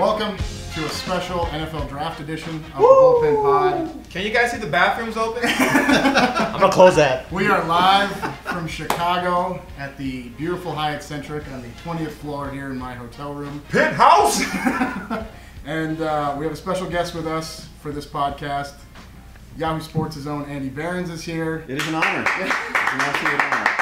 [0.00, 4.08] Welcome to a special NFL Draft edition of the Bullpen Pod.
[4.08, 5.42] Can you guys see the bathrooms open?
[5.44, 7.30] I'm gonna close that.
[7.30, 8.10] We are live
[8.44, 13.34] from Chicago at the beautiful Hyatt Centric on the 20th floor here in my hotel
[13.34, 13.62] room.
[13.68, 14.42] Penthouse.
[15.66, 18.72] And uh, we have a special guest with us for this podcast.
[19.58, 21.62] Yahoo Sports' own Andy Behrens is here.
[21.68, 22.24] It is an honor.
[22.38, 23.80] It's an absolute honor.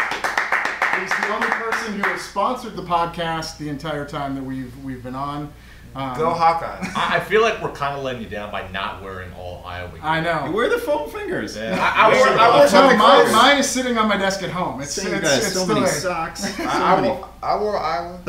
[1.01, 5.05] He's the only person who has sponsored the podcast the entire time that we've we've
[5.05, 5.53] been on.
[5.95, 6.95] Um, Go Hawkeyes.
[6.95, 9.91] I, I feel like we're kind of letting you down by not wearing all Iowa
[9.91, 10.01] gear.
[10.03, 10.51] I know.
[10.53, 11.57] Where are the foam fingers?
[11.57, 11.77] Yeah.
[11.81, 13.33] I, I wore, I wore No, something mine, close.
[13.33, 14.81] mine is sitting on my desk at home.
[14.81, 15.95] It's, Same it's, guys, it's so still many there.
[15.95, 16.45] socks.
[16.57, 17.09] So I, I, many.
[17.09, 18.21] wore, I wore Iowa.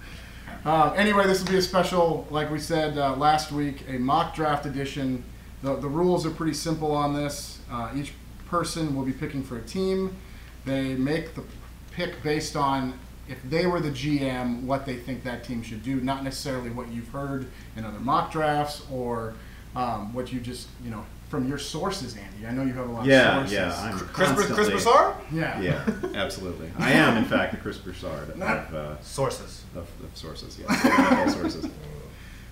[0.65, 4.35] Uh, anyway, this will be a special, like we said uh, last week, a mock
[4.35, 5.23] draft edition.
[5.63, 7.61] The, the rules are pretty simple on this.
[7.71, 8.13] Uh, each
[8.49, 10.17] person will be picking for a team.
[10.65, 11.45] They make the
[11.93, 12.99] pick based on
[13.29, 16.89] if they were the GM, what they think that team should do, not necessarily what
[16.93, 19.35] you've heard in other mock drafts or
[19.75, 22.47] um, what you just, you know, from your sources, Andy.
[22.47, 23.53] I know you have a lot Yeah, of sources.
[23.53, 23.83] yeah.
[23.93, 25.17] I'm Chris, Chris Broussard?
[25.33, 25.61] yeah.
[25.61, 26.71] Yeah, absolutely.
[26.79, 28.41] I am, in fact, the Chris Broussard of,
[28.75, 29.65] uh, Sources.
[29.75, 30.57] of, of sources.
[30.59, 31.69] Yes, all sources.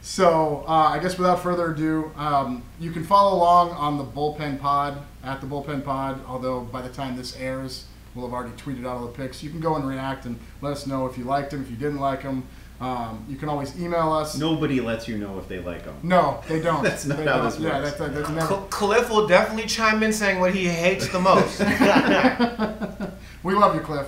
[0.02, 4.60] So, uh, I guess without further ado, um, you can follow along on the Bullpen
[4.60, 8.80] Pod, at the Bullpen Pod, although by the time this airs, we'll have already tweeted
[8.86, 9.42] out all the picks.
[9.42, 11.76] You can go and react and let us know if you liked them, if you
[11.76, 12.44] didn't like them.
[12.80, 14.36] Um, you can always email us.
[14.36, 15.94] Nobody lets you know if they like them.
[16.02, 16.82] No, they don't.
[16.82, 17.44] That's not They how don't.
[17.46, 17.96] this Yeah, works.
[17.96, 18.46] that's, that's never.
[18.48, 21.60] Cl- Cliff will definitely chime in saying what he hates the most.
[23.42, 24.06] We love you, Cliff.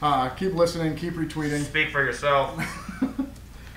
[0.00, 1.62] Uh, keep listening, keep retweeting.
[1.64, 2.58] Speak for yourself.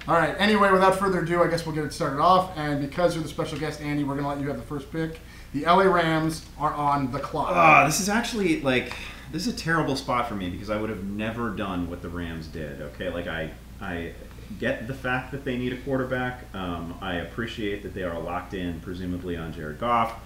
[0.07, 0.33] All right.
[0.39, 2.57] Anyway, without further ado, I guess we'll get it started off.
[2.57, 4.89] And because you're the special guest, Andy, we're going to let you have the first
[4.91, 5.19] pick.
[5.53, 7.49] The LA Rams are on the clock.
[7.51, 8.93] Ah, this is actually like
[9.31, 12.09] this is a terrible spot for me because I would have never done what the
[12.09, 12.81] Rams did.
[12.81, 14.13] Okay, like I I
[14.59, 16.43] get the fact that they need a quarterback.
[16.53, 20.19] Um, I appreciate that they are locked in, presumably on Jared Goff.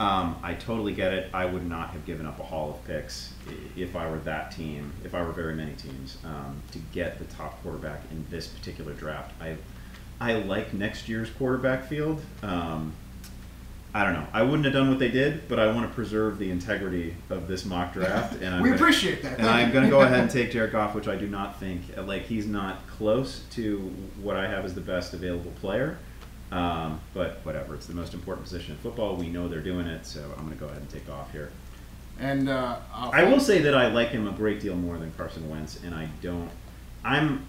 [0.00, 1.28] Um, I totally get it.
[1.34, 3.34] I would not have given up a haul of picks
[3.76, 7.24] if I were that team, if I were very many teams, um, to get the
[7.24, 9.32] top quarterback in this particular draft.
[9.40, 9.56] I
[10.20, 12.22] I like next year's quarterback field.
[12.42, 12.92] Um,
[13.94, 14.26] I don't know.
[14.32, 17.48] I wouldn't have done what they did, but I want to preserve the integrity of
[17.48, 18.34] this mock draft.
[18.42, 19.38] And I'm we gonna- appreciate that.
[19.38, 21.82] And I'm going to go ahead and take Jared Goff, which I do not think
[21.96, 23.78] like he's not close to
[24.22, 25.98] what I have as the best available player.
[26.52, 29.16] Um, but whatever, it's the most important position in football.
[29.16, 31.50] We know they're doing it, so I'm going to go ahead and take Goff here.
[32.20, 35.48] And uh, I will say that I like him a great deal more than Carson
[35.48, 36.50] Wentz, and I don't.
[37.04, 37.46] I'm.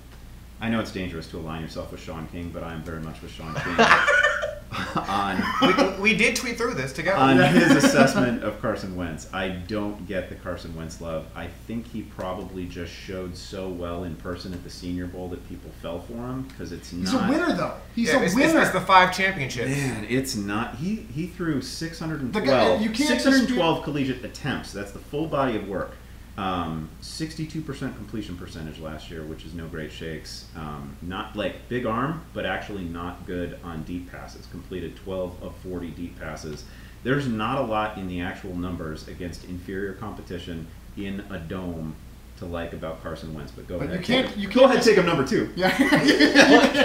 [0.62, 3.32] I know it's dangerous to align yourself with Sean King, but I'm very much with
[3.32, 3.76] Sean King
[4.96, 7.18] on we, we did tweet through this together.
[7.18, 9.28] on his assessment of Carson Wentz.
[9.34, 11.26] I don't get the Carson Wentz love.
[11.36, 15.48] I think he probably just showed so well in person at the Senior Bowl that
[15.50, 17.26] people fell for him because it's He's not.
[17.28, 17.74] He's a winner, though.
[17.96, 18.62] He's Yeah, a it's, winner.
[18.62, 19.70] it's the five championships.
[19.72, 20.76] Man, it's not.
[20.76, 24.72] He he threw 612, The guy- you can't 612 collegiate attempts.
[24.72, 25.96] That's the full body of work.
[26.40, 27.64] Um, 62%
[27.96, 30.46] completion percentage last year, which is no great shakes.
[30.56, 34.46] Um, not like big arm, but actually not good on deep passes.
[34.48, 36.64] Completed 12 of 40 deep passes.
[37.04, 41.96] There's not a lot in the actual numbers against inferior competition in a dome
[42.38, 43.52] to like about Carson Wentz.
[43.52, 44.00] But go But ahead.
[44.00, 44.76] you can't- take- you go can't ahead.
[44.78, 45.50] just- Take him number two.
[45.58, 45.76] yeah.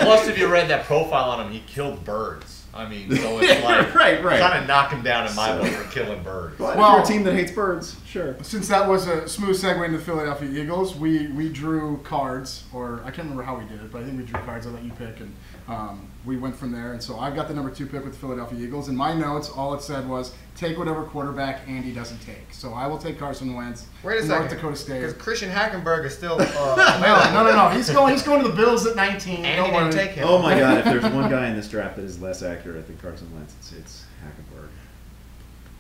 [0.03, 2.64] Plus, if you read that profile on him, he killed birds.
[2.75, 4.41] I mean, so it's like Right, right.
[4.41, 6.57] kind of knock him down in my So- book for killing birds.
[6.59, 8.37] But Well- if you're a team that hates birds, sure.
[8.43, 13.01] Since that was a smooth segue into the Philadelphia Eagles, we, we drew cards, or
[13.05, 14.67] I can't remember how we did it, but I think we drew cards.
[14.67, 15.35] I let you pick, and
[15.69, 16.93] um, we went from there.
[16.93, 18.89] And so I've got the number two pick with the Philadelphia Eagles.
[18.89, 22.53] In my notes, all it said was take whatever quarterback Andy doesn't take.
[22.53, 23.87] So I will take Carson Wentz.
[24.03, 24.49] Wait a from second.
[24.57, 25.01] Dakota State.
[25.01, 26.37] Because Christian Hackenberg is still.
[26.39, 27.69] No, Uh, no, no, no.
[27.71, 28.13] He's going.
[28.13, 29.45] He's going to the Bills at 19.
[29.45, 29.91] and Don't he worry.
[29.91, 30.25] didn't take him.
[30.29, 30.79] Oh my God!
[30.79, 33.73] If there's one guy in this draft that is less accurate than Carson Wentz, it's,
[33.73, 34.69] it's Hackenberg.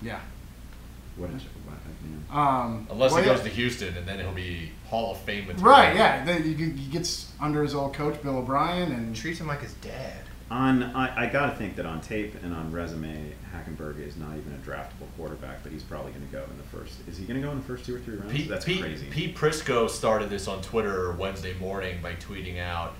[0.03, 0.21] Yeah.
[1.17, 1.41] What a what
[1.77, 2.25] a man.
[2.31, 3.35] Um, Unless well, he yeah.
[3.37, 5.67] goes to Houston, and then he'll be Hall of Fame material.
[5.67, 5.97] Right.
[5.97, 6.25] Yeah.
[6.25, 9.75] Then he, he gets under his old coach Bill O'Brien, and Treats him like his
[9.75, 10.19] dad.
[10.51, 14.37] On I, I got to think that on tape and on resume, Hackenberg is not
[14.37, 17.01] even a draftable quarterback, but he's probably going to go in the first.
[17.09, 18.33] Is he going to go in the first two or three rounds?
[18.33, 19.07] Pete, That's Pete, crazy.
[19.11, 22.95] Pete Prisco started this on Twitter Wednesday morning by tweeting out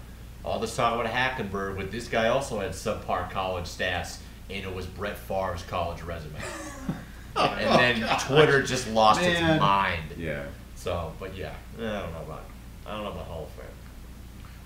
[0.45, 4.19] all this talk about Hackenberg, but this guy also had subpar college stats,
[4.51, 6.41] and it was Brett Favre's college resume.
[7.37, 10.03] and then Twitter just lost its mind.
[10.19, 10.45] Yeah.
[10.85, 12.43] So, but yeah, I don't know about
[12.87, 13.65] I don't know about Hall of Fame.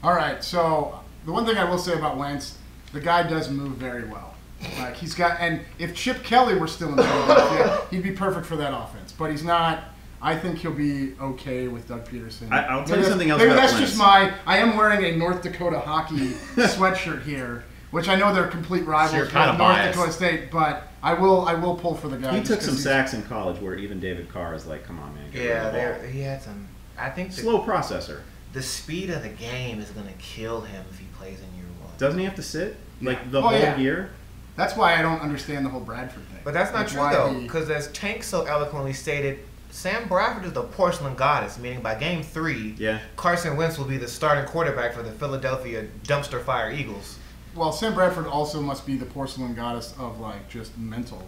[0.03, 2.59] All right, so the one thing I will say about Wentz,
[2.93, 4.35] the guy does move very well.
[4.81, 8.57] Like he's got, and if Chip Kelly were still in Philadelphia, he'd be perfect for
[8.57, 9.13] that offense.
[9.17, 9.85] But he's not.
[10.21, 12.51] I think he'll be okay with Doug Pederson.
[12.51, 13.91] I- I'll tell Maybe you something else Maybe about that's Wentz.
[13.91, 14.35] just my.
[14.45, 16.17] I am wearing a North Dakota hockey
[16.57, 17.63] sweatshirt here,
[17.93, 19.97] which I know they're complete rivals you're kinda North biased.
[19.97, 21.47] Dakota State, but I will.
[21.47, 22.37] I will pull for the guy.
[22.39, 25.31] He took some sacks in college where even David Carr is like, come on, man.
[25.31, 26.67] get rid of Yeah, the ball." there he had some.
[26.99, 28.21] I think the, Slow processor.
[28.53, 31.93] the speed of the game is gonna kill him if he plays in year one.
[31.99, 32.77] Doesn't he have to sit?
[33.01, 33.31] Like Yeah.
[33.31, 33.77] the Oh, whole yeah.
[33.77, 34.11] year?
[34.57, 36.41] That's why I don't understand the whole Bradford thing.
[36.43, 39.39] But that's not That's true why though, he- because as Tank so eloquently stated,
[39.71, 42.99] Sam Bradford is the porcelain goddess, meaning by game three, Yeah.
[43.15, 47.19] Carson Wentz will be the starting quarterback for the Philadelphia dumpster fire Eagles.
[47.55, 51.23] Well, Sam Bradford also must be the porcelain goddess of like just mental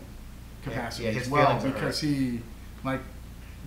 [0.63, 2.41] capacity yeah, his as well, feelings are because he,
[2.85, 3.01] like,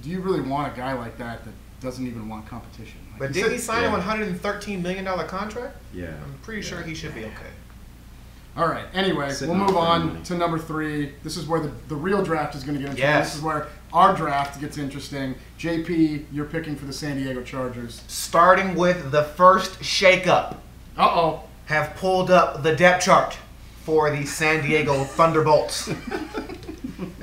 [0.02, 3.00] do you really want a guy like that that doesn't even want competition?
[3.12, 3.90] Like, But he did said- he sign yeah.
[3.90, 5.76] a 113 million dollar contract?
[5.94, 6.08] Yeah.
[6.24, 7.52] I'm pretty sure he should be okay.
[8.56, 8.86] All right.
[8.94, 10.24] Anyway, Sitting we'll move on money.
[10.26, 11.14] to number three.
[11.24, 13.10] This is where the, the real draft is going to get interesting.
[13.10, 13.30] Yes.
[13.30, 15.34] This is where our draft gets interesting.
[15.58, 18.04] JP, you're picking for the San Diego Chargers.
[18.08, 20.58] Starting with the first shakeup,
[20.96, 21.44] Uh oh.
[21.66, 23.38] Have pulled up the depth chart
[23.84, 25.92] for the San Diego Thunderbolts.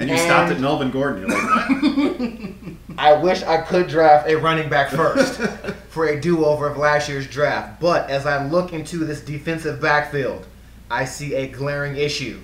[0.00, 1.28] And you stopped at Melvin Gordon.
[1.28, 2.54] You're like,
[2.98, 5.40] I wish I could draft a running back first
[5.88, 7.80] for a do-over of last year's draft.
[7.80, 10.46] But as I look into this defensive backfield,
[10.90, 12.40] I see a glaring issue.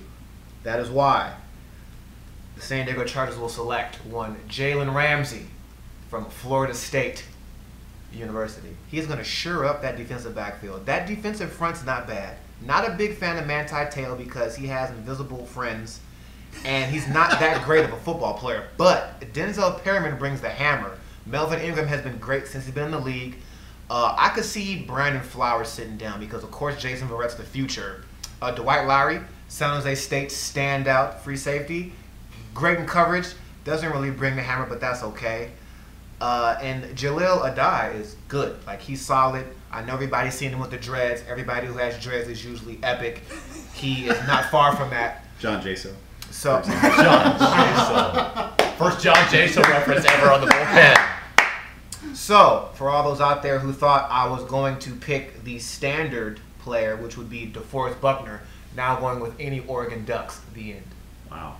[0.63, 1.33] That is why
[2.55, 5.47] the San Diego Chargers will select one Jalen Ramsey
[6.09, 7.25] from Florida State
[8.13, 8.75] University.
[8.89, 10.85] He's going to sure up that defensive backfield.
[10.85, 12.37] That defensive front's not bad.
[12.61, 15.99] Not a big fan of Manti Tail because he has invisible friends
[16.65, 18.67] and he's not that great of a football player.
[18.77, 20.97] But Denzel Perryman brings the hammer.
[21.25, 23.37] Melvin Ingram has been great since he's been in the league.
[23.89, 28.03] Uh, I could see Brandon Flowers sitting down because, of course, Jason Verrett's the future.
[28.41, 31.93] Uh, Dwight Lowery, San Jose State standout free safety,
[32.53, 33.27] great in coverage.
[33.63, 35.51] Doesn't really bring the hammer, but that's okay.
[36.19, 38.57] Uh, and Jahleel Addae is good.
[38.65, 39.45] Like he's solid.
[39.71, 41.23] I know everybody's seen him with the dreads.
[41.27, 43.21] Everybody who has dreads is usually epic.
[43.73, 45.25] He is not far from that.
[45.39, 45.93] John Jaso.
[46.31, 47.39] So John
[48.57, 48.77] Jason.
[48.77, 52.15] First John Jason reference ever on the bullpen.
[52.15, 56.39] So, for all those out there who thought I was going to pick the standard
[56.59, 58.41] player, which would be DeForest Buckner,
[58.75, 60.83] now going with any Oregon Ducks, at the end.
[61.31, 61.57] Wow.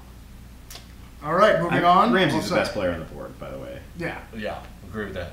[1.23, 2.13] All right, moving I- on.
[2.13, 2.61] Ramsey's Oh, the sorry.
[2.61, 3.79] best player on the board, by the way.
[3.97, 4.19] Yeah.
[4.35, 4.59] Yeah,
[4.89, 5.31] agree with that.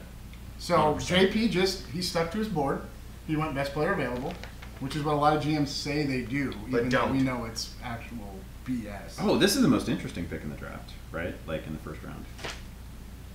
[0.59, 1.31] So 100%.
[1.31, 2.81] JP just he stuck to his board.
[3.27, 4.33] He went best player available,
[4.81, 7.13] which is what a lot of GMs say they do, But even though don't.
[7.13, 8.35] we know it's actual
[8.67, 9.17] BS.
[9.21, 11.35] Oh, this is the most interesting pick in the draft, right?
[11.47, 12.25] Like in the first round.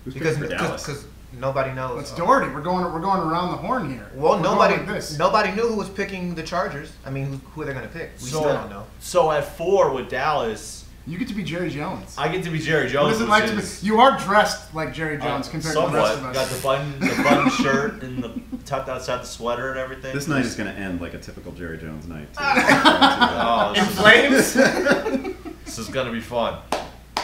[0.05, 0.83] Who's Because for Dallas?
[0.85, 2.01] because nobody knows.
[2.01, 2.51] It's Doherty.
[2.51, 4.09] We're going we're going around the horn here.
[4.15, 5.17] Well, We're nobody like this.
[5.19, 6.91] nobody knew who was picking the Chargers.
[7.05, 8.11] I mean, who, who they're going to pick.
[8.21, 8.85] We so, still don't know.
[8.99, 12.15] So at four with Dallas, You get to be Jerry Jones.
[12.17, 13.15] I get to be Jerry Jones.
[13.15, 13.85] is it which like to be?
[13.87, 15.89] You are dressed like Jerry Jones uh, compared somewhat.
[15.91, 16.35] to the rest of us.
[16.35, 20.13] Got the button, the button shirt, and the tucked outside the sweater and everything.
[20.13, 22.27] this night is going to end like a typical Jerry Jones night.
[22.37, 25.35] Oh, In this is- flames?
[25.65, 26.57] This is gonna be fun.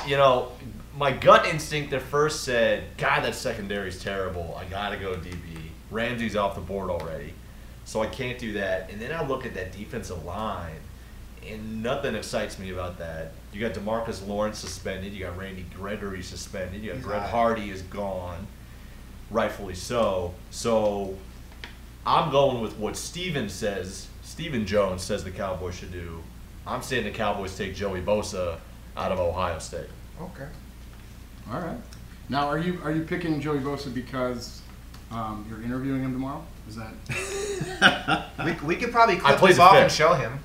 [0.07, 0.51] You know,
[0.95, 4.55] my gut instinct at first said, God, that secondary is terrible.
[4.59, 5.57] I gotta go DB.
[5.89, 7.33] Ramsey's off the board already.
[7.85, 8.91] So I can't do that.
[8.91, 10.75] And then I look at that defensive line,
[11.49, 13.31] and nothing excites me about that.
[13.53, 15.13] You got Demarcus Lawrence suspended.
[15.13, 16.81] You got Randy Gregory suspended.
[16.81, 17.29] You got He's Brett out.
[17.29, 18.47] Hardy is gone,
[19.31, 20.33] rightfully so.
[20.51, 21.15] So
[22.05, 24.07] I'm going with what Steven says.
[24.23, 26.21] Stephen Jones says the Cowboys should do.
[26.67, 28.57] I'm saying the Cowboys take Joey Bosa
[28.97, 29.87] out of Ohio State.
[30.21, 30.47] okay.
[31.51, 31.77] All right.
[32.27, 34.61] Now, are you are you picking Joey Bosa because
[35.11, 36.43] um, you're interviewing him tomorrow?
[36.67, 39.83] Is that We, we could probably I clip played this off fifth.
[39.83, 40.39] and show him.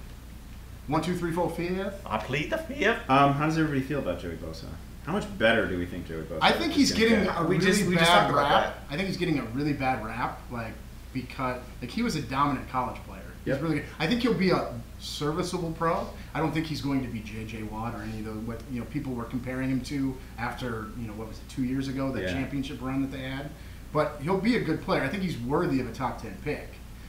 [0.91, 2.03] One, two, three, four, fifth?
[2.05, 2.99] I plead the fifth.
[3.09, 4.65] um, how does everybody feel about Joey Bosa?
[5.07, 6.39] How much better do we think Joey Bosa?
[6.43, 7.39] I think he's gonna getting get?
[7.39, 8.79] a We really just- we bad just talked about rap.
[8.91, 10.73] I think he's getting a really bad rap, like
[11.15, 13.23] because like he was a dominant college player.
[13.45, 13.63] He's Yep.
[13.63, 13.85] really good.
[13.99, 14.69] I think he'll be a
[14.99, 16.07] serviceable pro.
[16.35, 17.63] I don't think he's going to be J.J.
[17.65, 21.07] Watt or any of the what you know people were comparing him to after you
[21.07, 22.33] know what was it two years ago that Yeah.
[22.33, 23.51] championship run that they had.
[23.93, 25.03] But he'll be a good player.
[25.03, 26.69] I think he's worthy of a top ten pick.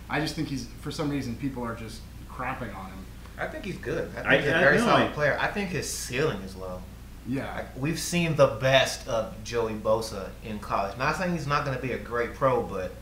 [0.10, 3.06] I just think he's for some reason people are just crapping on him.
[3.42, 4.10] I think he's good.
[4.10, 5.38] I think I- he's a I very solid I- player.
[5.40, 6.82] I think his ceiling is low.
[7.28, 7.54] Yeah.
[7.56, 10.98] Like, we've seen the best of Joey Bosa in college.
[10.98, 12.94] Not saying he's not going to be a great pro, but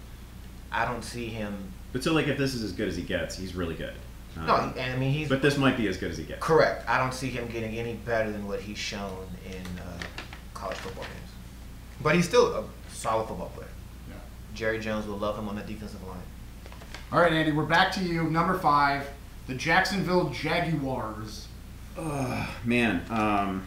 [0.72, 1.72] I don't see him.
[1.94, 3.94] But so, like, if this is as good as he gets, he's really good.
[4.36, 6.42] No, Um, and I mean he's but this might be as good as he gets.
[6.44, 6.88] correct.
[6.88, 9.98] I don't see him getting any better than what he's shown in uh,
[10.54, 11.32] college football games.
[12.02, 13.68] But he's still a solid football player.
[14.08, 14.16] yeah.
[14.54, 16.20] Jerry Jones will love him on the defensive line.
[17.12, 18.26] All right, Andy, we're back to you.
[18.26, 19.10] Number five,
[19.50, 21.48] the Jacksonville Jaguars.
[21.98, 23.64] Ugh, man, um,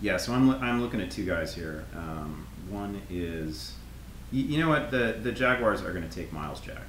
[0.00, 0.18] yeah.
[0.18, 1.84] So I'm I'm looking at two guys here.
[1.96, 3.72] Um, One is,
[4.30, 4.90] you, you know what?
[4.90, 6.82] The the Jaguars are going to take Myles Jack.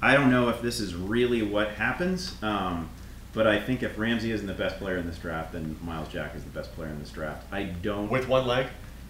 [0.00, 2.88] I don't know if this is really what happens, um,
[3.34, 6.34] but I think if Ramsey isn't the best player in this draft, then Myles Jack
[6.34, 7.46] is the best player in this draft.
[7.52, 8.10] I don't.
[8.10, 8.68] With one leg?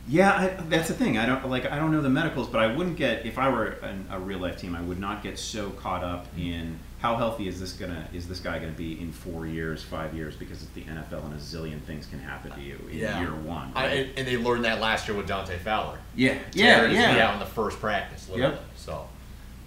[0.08, 1.18] Yeah, I, that's the thing.
[1.18, 1.70] I don't like.
[1.70, 4.40] I don't know the medicals, but I wouldn't get if I were an, a real
[4.40, 4.74] life team.
[4.74, 8.40] I would not get so caught up in how healthy is this gonna is this
[8.40, 11.80] guy gonna be in four years, five years, because it's the NFL and a zillion
[11.82, 13.72] things can happen to you in year one.
[13.72, 13.86] Right?
[13.86, 15.98] and, and they learned that last year with Dante Fowler.
[16.16, 17.26] yeah, yeah, his yeah.
[17.26, 18.54] out in the first practice, literally.
[18.54, 18.64] Yep.
[18.76, 19.08] So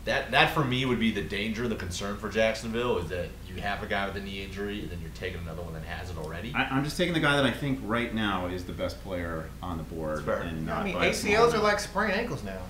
[0.05, 3.61] that that for me would be the danger, the concern for Jacksonville is that you
[3.61, 6.09] have a guy with a knee injury and then you're taking another one that has
[6.09, 6.51] it already.
[6.55, 9.49] I, I'm just taking the guy that I think right now is the best player
[9.61, 10.41] on the board, That's fair.
[10.41, 12.61] and I not mean, by ACLs are like sprained ankles now.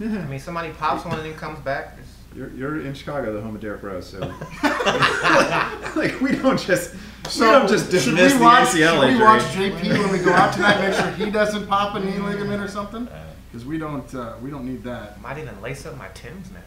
[0.00, 1.96] I mean, somebody pops one and then comes back.
[2.00, 4.20] It's, You're, you're in Chicago, the home of Derrick Rose, so
[5.96, 6.94] like we don't just
[7.28, 9.24] So we don't just should dismiss we the watch, ACL should we injury.
[9.24, 10.80] watch JP when we go out tonight?
[10.80, 13.08] Make sure he doesn't pop a knee ligament or something,
[13.50, 15.20] because we don't uh, we don't need that.
[15.20, 16.60] might even lace up my Tims now.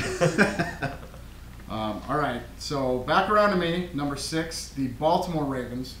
[0.00, 0.92] Sheesh.
[1.70, 5.94] Um, all right, so back around to me, number six, the Baltimore Ravens.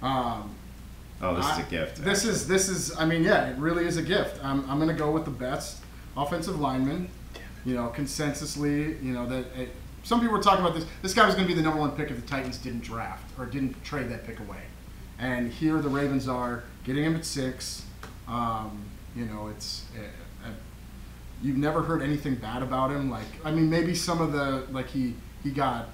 [0.00, 0.54] Um,
[1.20, 2.04] oh, this is a gift.
[2.04, 2.96] This is this is.
[2.96, 4.38] I mean, yeah, it really is a gift.
[4.44, 5.78] I'm I'm gonna go with the best
[6.16, 7.08] offensive lineman.
[7.66, 9.44] You know, consensusly, you know that.
[9.56, 9.70] It,
[10.02, 10.86] some people were talking about this.
[11.02, 13.28] This guy was going to be the number one pick if the Titans didn't draft
[13.36, 14.62] or didn't trade that pick away.
[15.18, 17.84] And here the Ravens are getting him at six.
[18.28, 18.84] Um,
[19.16, 19.84] you know, it's.
[19.98, 20.52] Uh, uh,
[21.42, 23.10] you've never heard anything bad about him.
[23.10, 25.88] Like, I mean, maybe some of the like he he got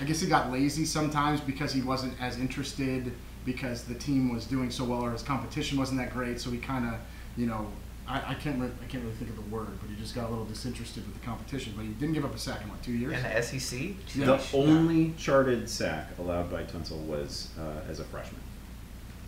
[0.00, 3.12] I guess he got lazy sometimes because he wasn't as interested
[3.44, 6.40] because the team was doing so well or his competition wasn't that great.
[6.40, 6.94] So he kind of,
[7.36, 7.70] you know,
[8.08, 10.26] I, I can't re- I can't really think of the word, but he just got
[10.26, 11.74] a little disinterested with the competition.
[11.76, 13.12] But he didn't give up a sack in what two years?
[13.14, 13.80] In the SEC?
[14.14, 14.26] Yeah.
[14.26, 14.54] the Sheesh.
[14.58, 18.40] only charted sack allowed by Tunsil was uh, as a freshman.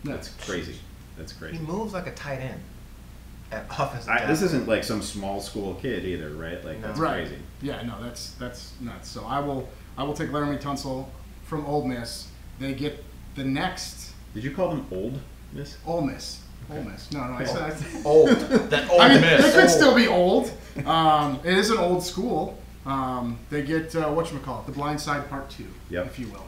[0.04, 0.12] Yeah.
[0.14, 0.76] That's crazy.
[1.16, 1.58] That's crazy.
[1.58, 2.60] He moves like a tight end
[3.52, 6.64] at offensive I, this isn't like some small school kid either, right?
[6.64, 6.88] Like No.
[6.88, 7.26] that's right.
[7.26, 7.42] crazy.
[7.60, 9.08] Yeah, no, that's that's nuts.
[9.08, 11.06] So I will I will take Laremy Tunsil
[11.44, 12.28] from Ole Miss.
[12.58, 15.20] They get the next Did you call them old,
[15.52, 15.76] Miss?
[15.86, 16.40] Ole Miss.
[16.72, 17.10] Ole Miss.
[17.12, 17.62] No, no, I said.
[17.62, 18.28] I said Old.
[18.30, 19.54] that old I mean, miss.
[19.54, 20.50] they could still be old.
[20.86, 22.58] Um, it is an old school.
[22.86, 26.06] Um, they get uh, what you call it, the Blind Side Part Two, Yep.
[26.06, 26.46] if you will.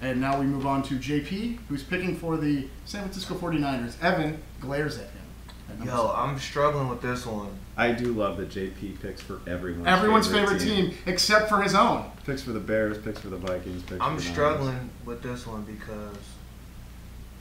[0.00, 4.02] And now we move on to JP, who's picking for the San Francisco 49ers.
[4.02, 5.80] Evan glares at him.
[5.80, 6.10] at Yo, seven.
[6.16, 7.50] I'm struggling with this one.
[7.76, 10.92] I do love that JP picks for everyone's everyone's favorite team.
[11.06, 12.10] except for his own.
[12.26, 14.24] Picks for the Bears, picks for the Vikings, picks I'm for the Niners.
[14.26, 16.16] struggling with this one because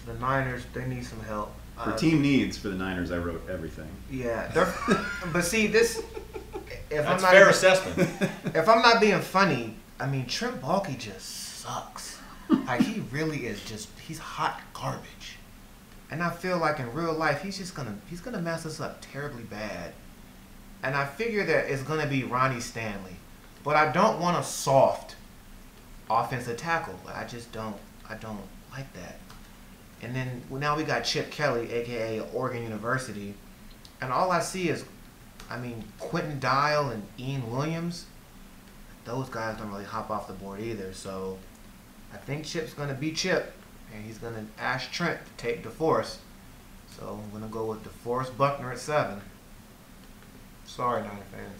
[0.06, 1.52] the Niners they need some help.
[1.76, 3.90] For Uh, team needs for the Niners, I wrote everything.
[4.12, 4.74] Yeah, they're,
[5.34, 6.02] but see this.
[6.90, 8.10] If I'm That's not fair even- assessment.
[8.56, 11.26] if I'm not being funny, I mean Trent Baalke just
[11.62, 12.20] sucks.
[12.50, 15.38] like he really is just he's hot garbage.
[16.10, 18.98] And I feel like in real life he's just gonna he's gonna mess us up
[19.02, 19.94] terribly bad.
[20.84, 23.16] And I figure that it's gonna be Ronnie Stanley.
[23.64, 25.16] But I don't want a soft
[26.10, 27.00] offensive tackle.
[27.14, 27.78] I just don't
[28.10, 28.42] I don't
[28.72, 29.18] like that.
[30.02, 33.36] And then well, now we got Chip Kelly, aka Oregon University,
[34.02, 34.86] and all I see is
[35.52, 38.06] I mean, Quinton Dial and Ian Williams,
[39.04, 40.94] those guys don't really hop off the board either.
[40.94, 41.38] So
[42.14, 43.54] I think Chip's going to be Chip,
[43.94, 46.18] and he's going to ask Trent to take DeForest.
[46.98, 49.22] So I'm going to go with DeForest Buckner at seven.
[50.66, 51.60] Sorry, Niner fans.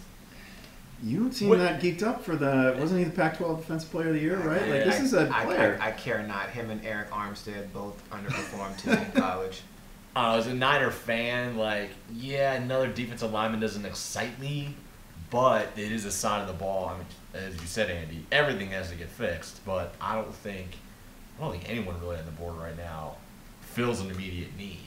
[1.02, 2.76] You don't seem What- that geeked up for the.
[2.78, 4.36] Wasn't he the Pac-12 Defensive Player of the Year?
[4.36, 4.60] Right?
[4.68, 5.78] Like this I- is a I- player.
[5.80, 6.50] I, I care not.
[6.50, 9.62] Him and Arik Armstead both underperformed too in college.
[10.16, 14.76] uh, as a Niner fan, like, yeah, another defensive lineman doesn't excite me,
[15.30, 16.90] but it is a side of the ball.
[16.94, 17.06] I mean,
[17.48, 19.64] as you said, Andy, everything has to get fixed.
[19.64, 20.68] But I don't think,
[21.38, 23.16] I don't think anyone really on the board right now
[23.62, 24.78] feels an immediate need.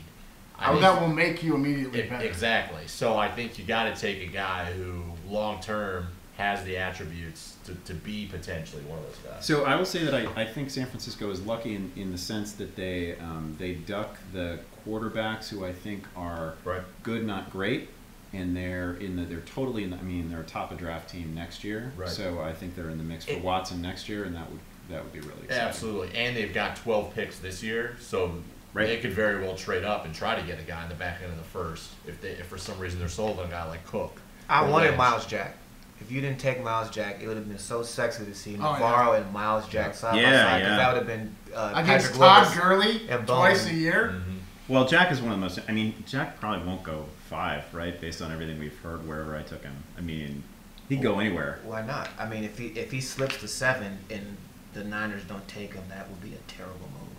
[0.57, 2.23] I How think- that will make you immediately E- better.
[2.25, 2.87] Exactly.
[2.87, 7.55] So I think you got to take a guy who long term has the attributes
[7.63, 9.45] to, to be potentially one of those guys.
[9.45, 12.17] So I will say that I, I think San Francisco is lucky in, in the
[12.17, 16.81] sense that they um, they duck the quarterbacks who I think are Right.
[17.03, 17.89] good, not great,
[18.33, 21.09] and they're in the they're totally in the, I mean they're a top of draft
[21.09, 21.93] team next year.
[21.95, 22.09] Right.
[22.09, 24.59] So I think they're in the mix for It- Watson next year, and that would
[24.89, 25.67] that would be really exciting.
[25.67, 26.15] Absolutely.
[26.17, 28.35] And they've got 12 picks this year, so
[28.73, 28.85] Right.
[28.87, 31.21] they could very well trade up and try to get a guy in the back
[31.23, 33.63] end of the first if they if for some reason they're sold on a guy
[33.69, 34.19] like Cook.
[34.49, 34.97] I or wanted Lynch.
[34.97, 35.55] Myles Jack.
[36.01, 38.77] If you didn't take Myles Jack, it would have been so sexy to see Oh,
[38.77, 38.79] yeah.
[38.79, 40.61] NaVorro and Myles Jack side by Yeah, side.
[40.61, 40.75] 'cause yeah.
[40.77, 42.57] That would have been uh, Against Patrick Todd Willis.
[42.57, 43.81] Gurley and twice a Bowman.
[43.81, 44.13] year.
[44.15, 44.37] Mhm.
[44.67, 45.59] Well, Jack is one of the most.
[45.67, 47.99] I mean, Jack probably won't go five, right?
[47.99, 49.75] Based on everything we've heard wherever I took him.
[49.97, 50.43] I mean,
[50.89, 51.59] he'd go anywhere.
[51.63, 52.09] Why not?
[52.19, 54.37] I mean, if he if he slips to seven and
[54.73, 57.09] the Niners don't take him, that would be a terrible move.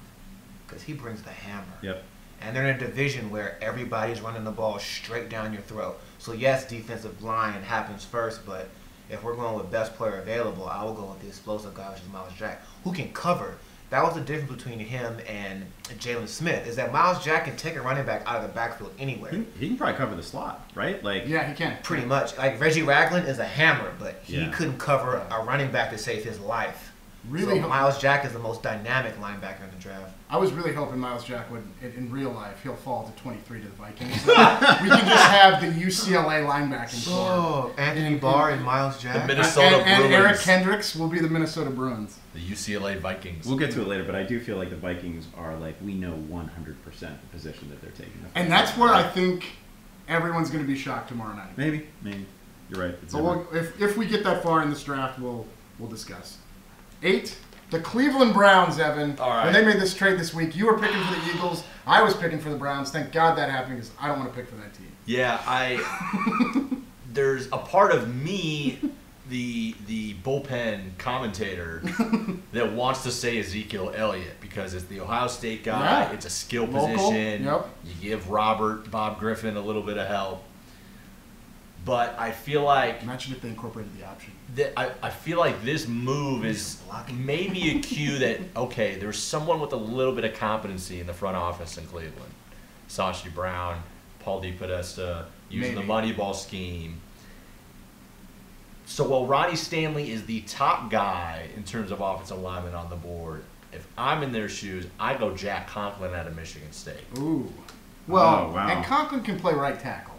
[0.66, 1.64] Because he brings the hammer.
[1.82, 2.02] Yep.
[2.40, 5.98] And they're in a division where everybody's running the ball straight down your throat.
[6.18, 8.68] So yes, defensive line happens first, but
[9.08, 12.00] if we're going with best player available, I will go with the explosive guy, which
[12.00, 13.56] is Myles Jack, who can cover.
[13.90, 15.64] That was the difference between him and
[16.00, 18.92] Jaylon Smith, is that Myles Jack can take a running back out of the backfield
[18.98, 19.30] anywhere.
[19.30, 21.02] He, he can probably cover the slot, right?
[21.04, 21.78] Like, Yeah, he can.
[21.84, 22.36] Pretty much.
[22.36, 24.50] Like Reggie Ragland is a hammer, but he Yeah.
[24.50, 26.92] couldn't cover a running back to save his life.
[27.28, 30.12] Really so Myles Jack is the most dynamic linebacker in the draft.
[30.28, 33.60] I was really hoping Myles Jack would, in, in real life, he'll fall to 23
[33.60, 34.10] to the Vikings.
[34.26, 37.30] we can just have the UCLA linebacking corps.
[37.30, 39.22] Oh, Anthony Barr and Myles Jack.
[39.22, 40.44] The Minnesota and, and Eric Bruins.
[40.44, 42.18] Kendricks will be the Minnesota Bruins.
[42.34, 43.46] The UCLA Vikings.
[43.46, 45.94] we'll get to it later, but I do feel like the Vikings are like, we
[45.94, 46.50] know 100%
[46.98, 48.24] the position that they're taking.
[48.34, 49.46] And that's where I think
[50.08, 51.56] everyone's going to be shocked tomorrow night.
[51.56, 52.26] Maybe, maybe.
[52.68, 52.94] You're right.
[53.02, 55.46] It's But we'll, if, if we get that far in this draft, we'll
[55.78, 56.38] we'll discuss.
[57.02, 57.36] Eight,
[57.70, 59.18] the Cleveland Browns, Evan.
[59.18, 59.44] All right.
[59.44, 61.64] When they made this trade this week, you were picking for the Eagles.
[61.86, 62.90] I was picking for the Browns.
[62.90, 64.90] Thank God that happened because I don't want to pick for that team.
[65.06, 66.76] Yeah, I.
[67.12, 68.78] there's a part of me,
[69.28, 71.82] the the bullpen commentator,
[72.52, 76.02] that wants to say Ezekiel Elliott because it's the Ohio State guy.
[76.02, 76.12] Yeah.
[76.12, 77.44] It's a skill Local, position.
[77.44, 77.68] yep.
[77.84, 80.42] You give Robert Bob Griffin a little bit of help,
[81.86, 84.32] but I feel like Imagine if they incorporated the option.
[84.56, 86.82] that I, I feel like this move is
[87.14, 91.14] maybe a cue that okay, there's someone with a little bit of competency in the
[91.14, 92.32] front office in Cleveland.
[92.90, 93.82] Sashi Brown,
[94.20, 95.86] Paul DePodesta, using Maybe.
[95.86, 97.00] the Moneyball scheme.
[98.86, 102.96] So while Ronnie Stanley is the top guy in terms of offensive lineman on the
[102.96, 107.02] board, if I'm in their shoes, I go Jack Conklin out of Michigan State.
[107.18, 107.52] Ooh.
[108.06, 108.68] Well, Oh, wow.
[108.68, 110.14] and Conklin can play right tackle,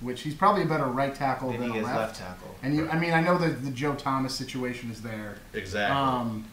[0.00, 1.98] which he's probably a better right tackle Then than he a is left.
[1.98, 2.54] left tackle.
[2.62, 5.36] And you, I mean, I know that the Joe Thomas situation is there.
[5.52, 5.96] Exactly.
[5.96, 6.44] Um,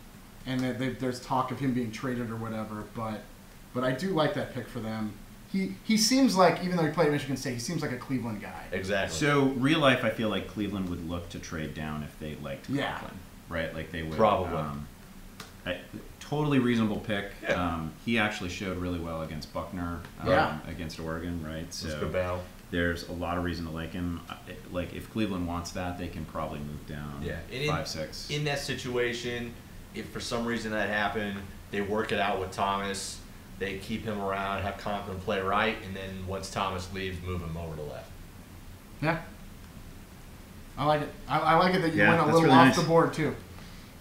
[0.46, 3.22] and that they, there's talk of him being traded or whatever, but
[3.74, 5.14] but I do like that pick for them.
[5.52, 7.98] He he seems like even though he played at Michigan State, he seems like a
[7.98, 8.64] Cleveland guy.
[8.72, 9.18] exactly.
[9.18, 12.70] So, real life, I feel like Cleveland would look to trade down if they liked
[12.70, 12.92] Yeah.
[12.94, 13.74] Conklin, right?
[13.74, 14.18] Like they would.
[14.18, 14.58] Probably.
[14.58, 14.88] Um,
[15.66, 15.78] I,
[16.20, 17.32] totally reasonable pick.
[17.44, 17.62] Yeah.
[17.62, 20.58] Um, he actually showed really well against Buckner, um, Yeah.
[20.68, 21.64] against Oregon, right?
[21.64, 22.42] Let's So go Bell.
[22.72, 24.22] There's a lot of reason to like him.
[24.72, 28.30] Like if Cleveland wants that, they can probably move down Yeah, and in- five, six.
[28.30, 29.54] in that situation,
[29.94, 31.38] if for some reason that happened,
[31.72, 33.20] they work it out with Thomas.
[33.60, 37.56] They keep him around, have Conklin play right, and then once Thomas leaves, move him
[37.58, 38.10] over to left.
[39.02, 39.20] Yeah.
[40.78, 41.10] I like it.
[41.28, 42.76] I, I like it that you Yeah, went a little really off nice.
[42.78, 43.36] the board too.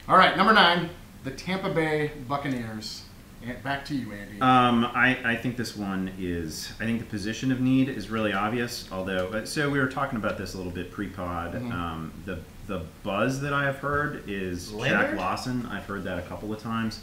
[0.09, 0.88] All right, number nine,
[1.24, 3.02] the Tampa Bay Buccaneers.
[3.42, 4.40] And back to you, Andy.
[4.40, 6.72] Um, I, I think this one is.
[6.79, 8.87] I think the position of need is really obvious.
[8.92, 11.55] Although, uh, so we were talking about this a little bit pre-pod.
[11.55, 11.72] Mhm.
[11.72, 15.66] Um, the the buzz that I have heard is Shaq Lawson.
[15.66, 17.00] I've heard that a couple of times.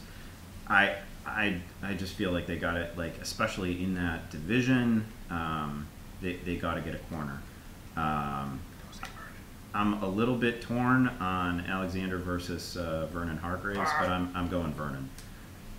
[0.67, 0.95] I
[1.25, 2.95] I I just feel like they got it.
[2.97, 5.87] Like especially in that division, um,
[6.21, 7.41] they they got to get a corner.
[7.95, 8.59] Um,
[9.73, 14.71] I'm a little bit torn on Alexander versus uh, Vernon Hargreaves, but I'm I'm going
[14.73, 15.09] Vernon.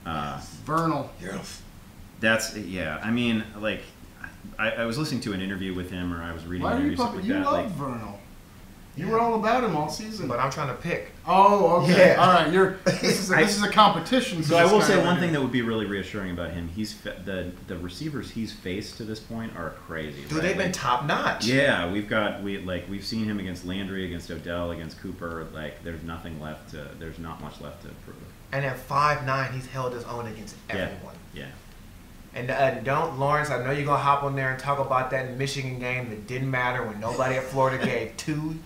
[0.06, 1.10] Uh, Vernal.
[2.20, 3.00] that's yeah.
[3.02, 3.82] I mean, like,
[4.58, 6.78] I, I was listening to an interview with him, or I was reading Why an
[6.78, 7.28] are you interview stuff pumping?
[7.30, 7.52] like You that.
[7.52, 8.17] love Like, Vernal.
[8.98, 10.28] You were all about him all season.
[10.28, 11.12] But I'm trying to pick.
[11.26, 12.10] oh, okay.
[12.14, 12.22] Yeah.
[12.22, 12.52] All right.
[12.52, 12.78] You're.
[13.00, 14.42] This is a, this is a competition.
[14.42, 16.68] so I will say one right thing that would be really reassuring about him.
[16.68, 20.22] He's fa- the the receivers he's faced to this point are crazy.
[20.22, 20.42] Dude, right?
[20.42, 21.46] they've been top notch.
[21.46, 25.46] Yeah, we've got we like we've seen him against Landry, against Odell, against Cooper.
[25.54, 26.88] Like, there's nothing left to.
[26.98, 28.16] There's not much left to prove.
[28.52, 30.76] And at five nine, he's held his own against Yeah.
[30.76, 31.14] everyone.
[31.34, 31.46] Yeah.
[32.34, 35.10] And uh, don't, Lawrence, I know you're going to hop on there and talk about
[35.12, 38.56] that Michigan game that didn't matter when nobody at Florida gave two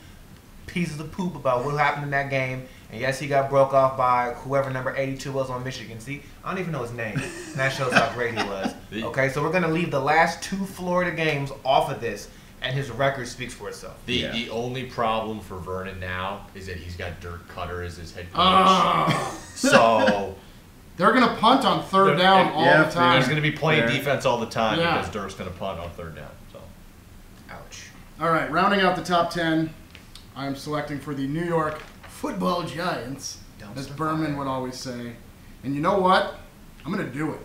[0.66, 2.66] pieces of poop about what happened in that game.
[2.90, 5.98] And yes, he got broke off by whoever number 82 was on Michigan.
[6.01, 7.16] See, I don't even know his name.
[7.18, 8.75] And that shows how great he was.
[8.94, 12.29] Okay, so we're going to leave the last two Florida games off of this,
[12.61, 13.96] and his record speaks for itself.
[14.05, 14.33] The Yeah.
[14.33, 18.27] the only problem for Vernon now is that he's got Dirk Koetter as his head
[18.27, 18.35] coach.
[18.37, 19.38] Ah.
[19.55, 20.35] so
[20.98, 23.16] They're gonna punt on third They're- down and- all yeah, the time.
[23.16, 23.96] he's going to be playing Fair.
[23.96, 24.98] defense all the time Yeah.
[24.98, 26.29] because Dirk's going to punt on third down.
[26.53, 26.59] So
[27.51, 27.87] Ouch.
[28.20, 29.72] All right, rounding out the top 10,
[30.37, 33.38] I'm selecting for the New York Football Giants,
[33.77, 34.37] as Berman fire.
[34.38, 35.12] would always say.
[35.64, 36.35] And you know what?
[36.85, 37.40] I'm going to do it.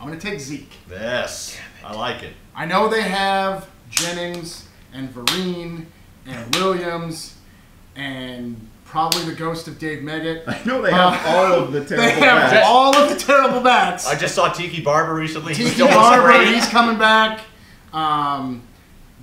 [0.00, 0.72] I'm going to take Zeke.
[0.90, 2.32] yes, I like it.
[2.54, 5.86] I know they have Jennings and Vereen
[6.26, 7.36] and Williams
[7.96, 10.44] and probably the ghost of Dave Meggett.
[10.48, 12.66] I know they have Uh, all of the terrible They terrible have backs.
[12.66, 14.06] all of the terrible backs.
[14.06, 15.54] I just saw Tiki Barber recently.
[15.54, 16.54] He's Tiki still looks Barber, great.
[16.54, 17.40] he's coming back.
[17.92, 18.62] Um,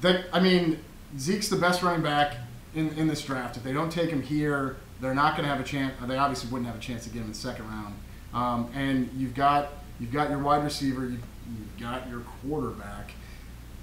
[0.02, 0.80] the, I mean,
[1.18, 2.36] Zeke's the best running back
[2.74, 3.58] in, in this draft.
[3.58, 5.94] If they don't take him here, they're not going to have a chance.
[6.06, 7.96] They obviously wouldn't have a chance to get him in the second round.
[8.34, 11.06] Um, and you've got you've got your wide receiver.
[11.06, 11.18] You,
[11.50, 13.12] you've got your quarterback.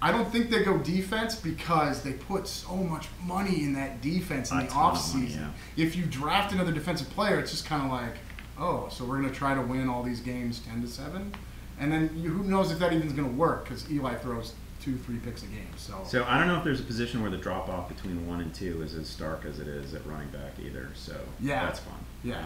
[0.00, 4.52] I don't think they go defense because they put so much money in that defense
[4.52, 5.14] in A the of offseason.
[5.40, 8.14] money, If you draft another defensive player, it's just kind of like,
[8.60, 11.34] oh, so we're going to try to win all these games 10 to 7?
[11.80, 14.96] And then you, who knows if that even's going to work because Eli throws two,
[14.96, 15.68] three picks a game.
[15.76, 18.40] So, So I don't know if there's a position where the drop off between one
[18.40, 20.88] and two is as stark as it is at running back either.
[20.94, 21.64] So Yeah.
[21.64, 21.98] that's fun.
[22.22, 22.44] yeah,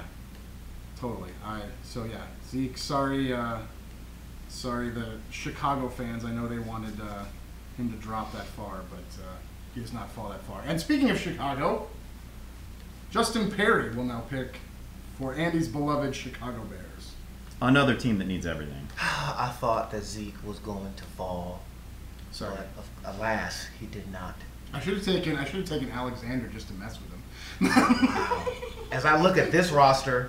[0.99, 1.31] totally.
[1.45, 3.33] I So, yeah, Zeke, sorry.
[3.33, 3.59] Uh,
[4.49, 6.25] sorry, the Chicago fans.
[6.25, 7.25] I know they wanted uh,
[7.77, 9.33] him to drop that far, but uh,
[9.75, 10.63] he does not fall that far.
[10.67, 11.89] And speaking of Chicago,
[13.11, 14.57] Justin Perry will now pick
[15.19, 17.13] for Andy's beloved Chicago Bears.
[17.61, 18.89] Another team that needs everything.
[19.01, 21.61] I thought that Zeke was going to fall,
[22.33, 24.35] Sorry, but alas, he did not.
[24.73, 27.19] I should have taken I should have taken Alexander just to mess with him.
[28.91, 30.29] As I look at this roster,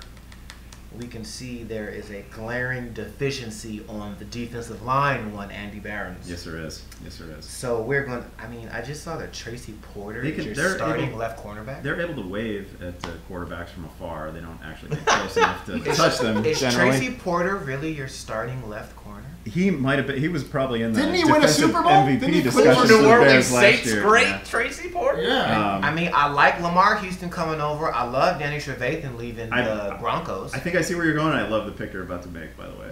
[0.98, 5.34] we can see there is a glaring deficiency on the defensive line.
[5.34, 6.30] One Andy Behrens.
[6.30, 6.84] Yes, there is.
[7.04, 7.46] Yes, there is.
[7.46, 8.22] So we're going.
[8.22, 11.08] to I mean, I just saw that Tracy Porter They is can- your they're starting
[11.10, 11.82] able- left cornerback.
[11.84, 14.32] They're able to wave at the quarterbacks from afar.
[14.32, 16.46] They don't actually get close enough to touch them.
[16.46, 16.92] Is generally.
[16.98, 19.13] Tracy Porter really your starting left corner?
[19.46, 20.18] He might have been.
[20.20, 21.92] He was probably in the Didn't he win a defensive Super Bowl?
[21.92, 24.38] MVP Didn't he clean for New the Orleans Bears Saints great Yeah.
[24.46, 25.22] Tracy Porter.
[25.22, 25.76] Yeah.
[25.76, 27.92] Um, I mean, I like Lamarr Houston coming over.
[27.92, 30.54] I love Danny Trevathan leaving I- the Broncos.
[30.54, 31.34] I think I see where you're going.
[31.34, 32.92] I love the pick you're about to make, by the way.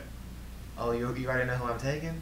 [0.77, 2.21] oh, you, you already know who I'm taking?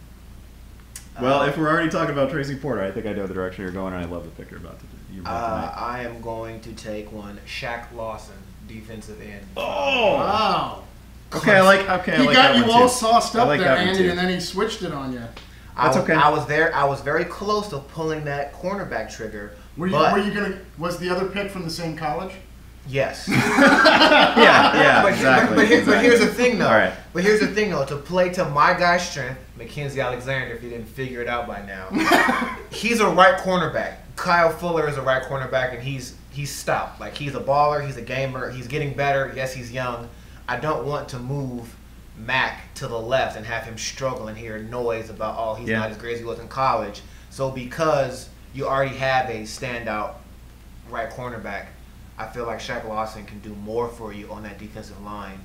[1.19, 3.63] Well, Uh, if we're already talking about Tracy Porter, I think I know the direction
[3.63, 4.91] you're going, and I love the pick you're about to do.
[5.13, 5.81] You're about to Uh, make.
[5.81, 8.35] I am going to take one Shaq Lawson,
[8.67, 9.45] defensive end.
[9.57, 10.15] Oh!
[10.17, 10.83] Wow.
[11.33, 11.89] Okay, I like.
[12.01, 12.93] Okay, I he like got that you one all too.
[12.95, 14.09] sauced I up like there, that one Andy, too.
[14.09, 15.21] and then he switched it on you.
[15.77, 16.13] I, That's okay.
[16.13, 16.73] I was there.
[16.75, 19.53] I was very close to pulling that cornerback trigger.
[19.77, 20.57] Were you, but were you gonna?
[20.77, 22.33] Was the other pick from the same college?
[22.87, 23.27] yes.
[23.29, 23.37] yeah,
[24.81, 25.55] yeah, but, exactly.
[25.55, 26.67] but, but, here- but here's the thing, though.
[26.67, 26.93] All right.
[27.13, 27.85] But here's the thing, though.
[27.85, 31.61] To play to my guy's strength, Mackenzie Alexander, if you didn't figure it out by
[31.65, 33.97] now, he's a right cornerback.
[34.15, 36.99] Kyle Fuller is a right cornerback, and he's he's stout.
[36.99, 37.85] Like he's a baller.
[37.85, 38.49] He's a gamer.
[38.49, 39.31] He's getting better.
[39.35, 40.09] Yes, he's young.
[40.49, 41.75] I don't want to move
[42.17, 45.79] Mac to the left and have him struggle and hear noise about oh he's Yeah.
[45.79, 47.01] not as great as he was in college.
[47.29, 50.15] So because you already have a standout
[50.89, 51.67] right cornerback,
[52.17, 55.39] I feel like Shaq Lawson can do more for you on that defensive line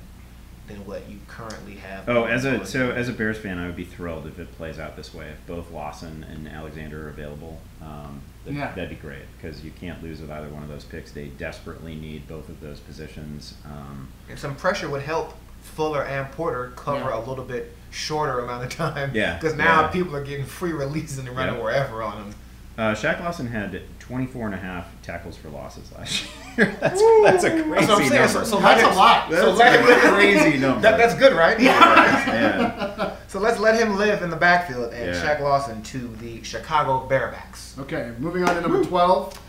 [0.67, 2.09] than what you currently have.
[2.09, 2.97] Oh, as a so on.
[2.97, 5.27] as a Bears fan, I would be thrilled if it plays out this way.
[5.29, 8.69] If both Lawson and Alexander are available, um, that, Yeah.
[8.75, 11.13] that'd be great because you can't lose with either one of those picks.
[11.13, 13.55] They desperately need both of those positions.
[13.67, 17.19] Um, and some pressure would help Fuller and Porter cover Yeah.
[17.19, 19.11] a little bit shorter amount of time.
[19.15, 19.89] Yeah, Because now yeah.
[19.89, 21.63] people are getting free releases and running Yeah.
[21.63, 22.35] wherever on them.
[22.77, 26.25] uh, Shaq Lawson had 24 and a half tackles for losses last
[26.59, 26.77] year.
[26.81, 28.29] that's, that's a crazy That's what number.
[28.29, 29.31] So, so That's let a him- lot.
[29.31, 30.81] So That's let a him crazy number.
[30.83, 31.59] That, that's good, right?
[32.29, 33.17] yeah.
[33.29, 35.23] So let's let him live in the backfield and Yeah.
[35.23, 37.79] Shaq Lawson to the Chicago Bearbacks.
[37.79, 39.41] Okay, moving on to number 12.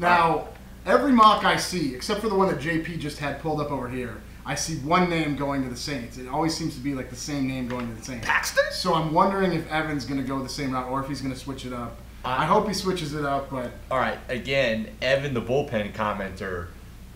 [0.00, 0.48] Now,
[0.86, 3.88] every mock I see, except for the one that JP just had pulled up over
[3.88, 6.18] here, I see one name going to the Saints.
[6.18, 8.26] It always seems to be like the same name going to the Saints.
[8.26, 8.64] Paxton?
[8.72, 11.32] So I'm wondering if Evan's going to go the same route or if he's going
[11.32, 11.96] to switch it up.
[12.24, 16.66] I hope he switches it up, but All right, again, Evan, the bullpen commenter,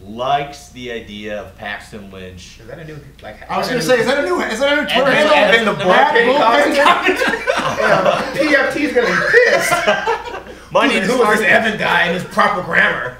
[0.01, 2.59] likes the idea of Paxton Lynch.
[2.61, 3.49] Is that a new like?
[3.51, 5.33] I was going to say, is that a new is that a new Twitter Evan-
[5.33, 5.75] handle?
[5.75, 7.45] Evan the At bullpen bullpen
[8.51, 9.21] Yeah, PFT's gonna be
[9.53, 10.71] pissed.
[10.73, 13.19] My Who name is is this Evan guy and his proper grammar?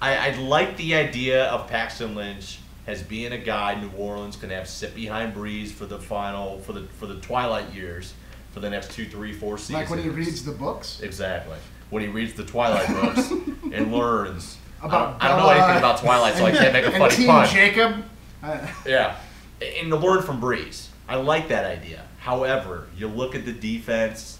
[0.00, 4.50] I, I like the idea of Paxton Lynch as being a guy New Orleans can
[4.50, 8.14] have sit behind Brees for the final for the for the twilight years
[8.54, 9.74] for the next two, three, four seasons.
[9.74, 11.00] Like when he reads the books.
[11.02, 11.56] Exactly.
[11.90, 13.30] When he reads the Twilight books
[13.72, 14.56] and learns.
[14.82, 16.96] About I, don't, I don't know anything about Twilight, so I can't make a and
[16.98, 17.48] funny Team pun.
[17.48, 18.04] Jacob.
[18.42, 19.16] Uh, Yeah,
[19.60, 20.88] and to learn from Brees.
[21.08, 22.02] I like that idea.
[22.18, 24.38] However, you look at the defense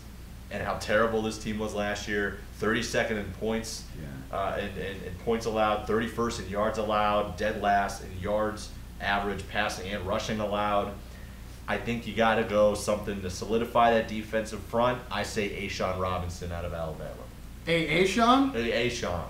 [0.50, 2.38] and how terrible this team was last year.
[2.60, 3.82] 32nd in points,
[4.30, 4.36] Yeah.
[4.36, 5.86] uh, and, and, and points allowed.
[5.88, 7.36] 31st in yards allowed.
[7.36, 10.92] Dead last in yards average, passing and rushing allowed.
[11.66, 15.00] I think you got to go something to solidify that defensive front.
[15.10, 17.10] I say A'Shawn Robinson out of Alabama.
[17.66, 18.04] A.
[18.04, 18.52] A'Shawn?
[18.52, 19.24] A'Shawn.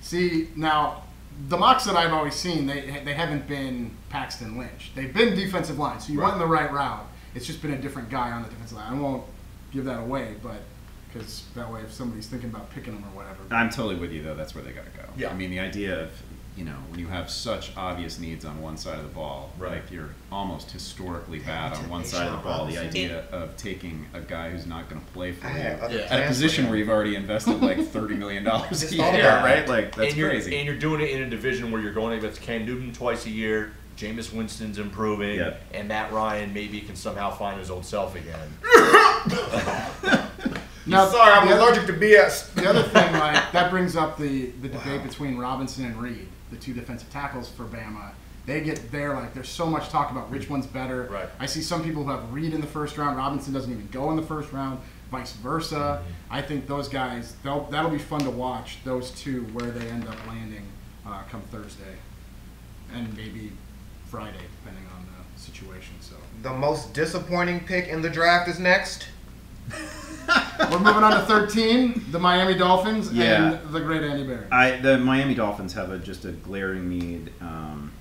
[0.00, 1.02] See, now,
[1.48, 4.92] the mocks that I've always seen, they, they haven't been Paxton Lynch.
[4.94, 6.28] They've been defensive line, so you Right.
[6.28, 7.06] went in the right route.
[7.34, 8.92] It's just been a different guy on the defensive line.
[8.92, 9.24] I won't
[9.72, 10.60] give that away, but
[11.12, 13.38] because that way, if somebody's thinking about picking them or whatever.
[13.50, 14.34] I'm totally with you though.
[14.34, 15.04] That's where they got to go.
[15.16, 15.30] Yeah.
[15.30, 16.10] I mean, the idea of
[16.56, 19.72] you know when you have such obvious needs on one side of the ball, Right.
[19.72, 22.66] like you're almost historically bad on one side of the ball.
[22.66, 22.86] The Robinson.
[22.88, 26.06] idea of taking a guy who's not going to play for you Yeah.
[26.10, 29.44] at a position where you've already invested like thirty million dollars a year, all that.
[29.44, 29.66] right?
[29.68, 30.56] Like that's and you're, crazy.
[30.56, 33.30] And you're doing it in a division where you're going against Cam Newton twice a
[33.30, 35.60] year, Jameis Winston's improving, Yep.
[35.74, 38.48] and Matt Ryan maybe can somehow find his old self again.
[40.84, 42.54] Now, Sorry, I'm the other- allergic to BS.
[42.54, 46.58] The other thing, like, that brings up the, the debate between Robinson and Reed, the
[46.58, 48.12] two defensive tackles for Bama.
[48.46, 51.04] They get there, like, there's so much talk about which one's better.
[51.04, 51.28] Right.
[51.38, 53.16] I see some people who have Reed in the first round.
[53.16, 56.02] Robinson doesn't even go in the first round, vice versa.
[56.28, 60.16] I think those guys, that'll be fun to watch, those two, where they end up
[60.26, 60.66] landing
[61.06, 61.96] uh, come Thursday.
[62.92, 63.52] And maybe
[64.10, 65.94] Friday, depending on the situation.
[66.00, 69.06] So The most disappointing pick in the draft is next.
[70.70, 73.52] We're moving on to 13, the Miami Dolphins Yeah.
[73.54, 74.46] and the great Andy Barry.
[74.50, 77.92] I the Miami Dolphins have a just a glaring need, um,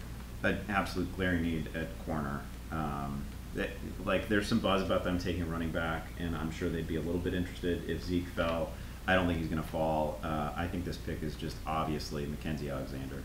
[0.44, 2.42] an absolute glaring need at corner.
[2.72, 3.24] Um,
[3.56, 3.70] that,
[4.06, 6.96] like there's some buzz about them taking a running back, and I'm sure they'd be
[6.96, 8.72] a little bit interested if Zeke fell.
[9.08, 10.20] I don't think he's going to fall.
[10.24, 13.18] Uh, I think this pick is just obviously Mackenzie Alexander.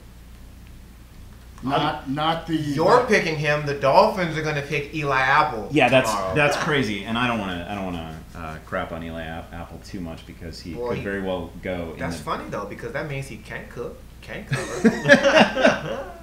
[1.62, 3.64] Not not the You're picking him.
[3.66, 5.68] The Dolphins are going to pick Eli Apple.
[5.70, 6.34] Yeah, that's tomorrow.
[6.34, 9.22] that's crazy, and I don't want to I don't want to uh, crap on Eli
[9.22, 11.92] Apple too much because he Boy, could he- very well go.
[11.94, 14.88] in That's the, funny though because that means he can't cook, can't cover.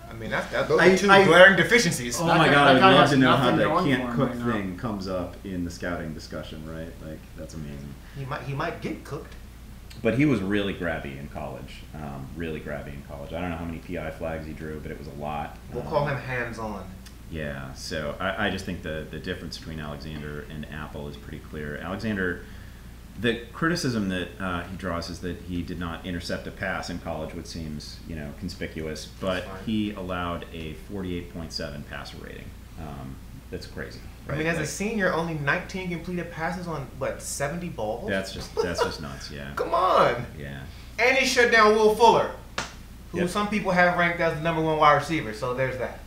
[0.10, 2.20] I mean, that's that, those I- are two I- glaring deficiencies.
[2.20, 4.52] Oh That my god, I'd love to know how that can't cook right now.
[4.52, 6.92] thing comes up in the scouting discussion, right?
[7.08, 7.94] Like that's amazing.
[8.18, 9.34] He might he might get cooked.
[10.02, 11.76] But he was really grabby in college.
[11.96, 13.32] Um, really grabby in college.
[13.32, 15.58] I don't know how many PI flags he drew, but it was a lot.
[15.72, 16.86] We'll Um, call him hands on.
[17.34, 21.40] Yeah, so I, I just think the, the difference between Alexander and Apple is pretty
[21.40, 21.78] clear.
[21.78, 22.42] Alexander,
[23.20, 27.00] the criticism that uh, he draws is that he did not intercept a pass in
[27.00, 32.46] college, which seems you know conspicuous, but he allowed a 48.7 passer rating.
[32.80, 33.16] Um,
[33.50, 34.00] that's crazy.
[34.30, 34.56] I mean, right?
[34.56, 38.10] as a senior, only 19 completed passes on what 70 balls.
[38.10, 39.32] that's just that's just nuts.
[39.32, 40.26] Yeah, Come on.
[40.38, 40.62] yeah.
[41.00, 42.32] And he shut down Will Fuller,
[43.12, 43.30] who Yep.
[43.30, 45.34] some people have ranked as the number one wide receiver.
[45.34, 46.00] So there's that.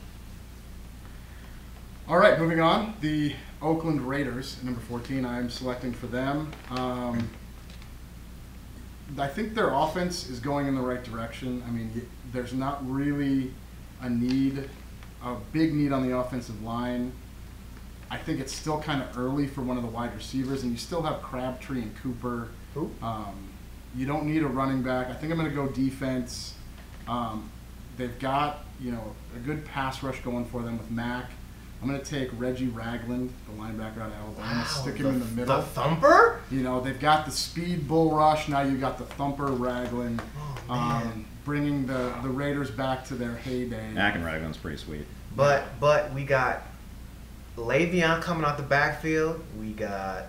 [2.08, 2.94] All right, moving on.
[3.00, 5.26] The Oakland Raiders, number 14.
[5.26, 6.52] I'm selecting for them.
[6.70, 7.28] Um,
[9.18, 11.64] I think their offense is going in the right direction.
[11.66, 13.52] I mean, there's not really
[14.00, 14.70] a need,
[15.20, 17.10] a big need on the offensive line.
[18.08, 20.78] I think it's still kind of early for one of the wide receivers, and you
[20.78, 22.50] still have Crabtree and Cooper.
[22.74, 22.88] Who?
[23.02, 23.48] Um,
[23.96, 25.08] you don't need a running back.
[25.08, 26.54] I think I'm going to go defense.
[27.08, 27.50] Um,
[27.96, 31.32] they've got you know a good pass rush going for them with Mack.
[31.82, 35.24] I'm going to take Reggie Ragland, the linebacker out of Alabama, stick him in the
[35.26, 35.56] middle.
[35.56, 36.40] The thumper?
[36.50, 38.48] you know they've got the speed bull rush.
[38.48, 40.20] Now you got the thumper Ragland,
[40.68, 43.90] Oh, um, bringing the the Raiders back to their heyday.
[43.92, 45.06] Mack and Ragland's pretty sweet.
[45.36, 46.62] But but we got
[47.56, 49.42] Le'Veon coming out the backfield.
[49.60, 50.26] We got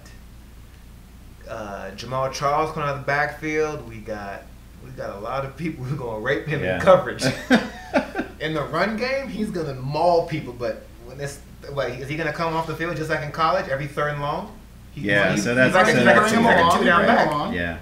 [1.50, 3.88] uh, Jamaal Charles coming out the backfield.
[3.88, 4.44] We got
[4.84, 6.76] we got a lot of people who are gonna rape him Yeah.
[6.76, 7.24] in coverage.
[8.40, 10.54] in the run game, he's gonna maul people.
[10.54, 10.87] But when
[11.18, 14.22] this, is he gonna come off the field just like in college, every third and
[14.22, 14.58] long?
[14.94, 16.60] He- Yeah, he's- so he's that's- like a- so he's that's- like bring two- him
[16.60, 17.28] along, two down bring him back.
[17.28, 17.54] along.
[17.54, 17.78] Yeah.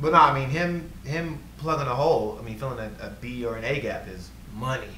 [0.00, 2.36] But no, I mean him him plugging a hole.
[2.40, 4.88] I mean filling a, a B or an A gap is money.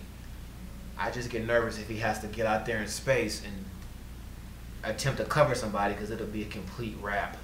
[0.99, 3.65] I just get nervous if he has to get out there in space and
[4.83, 7.37] attempt to cover somebody because it'll be a complete wrap.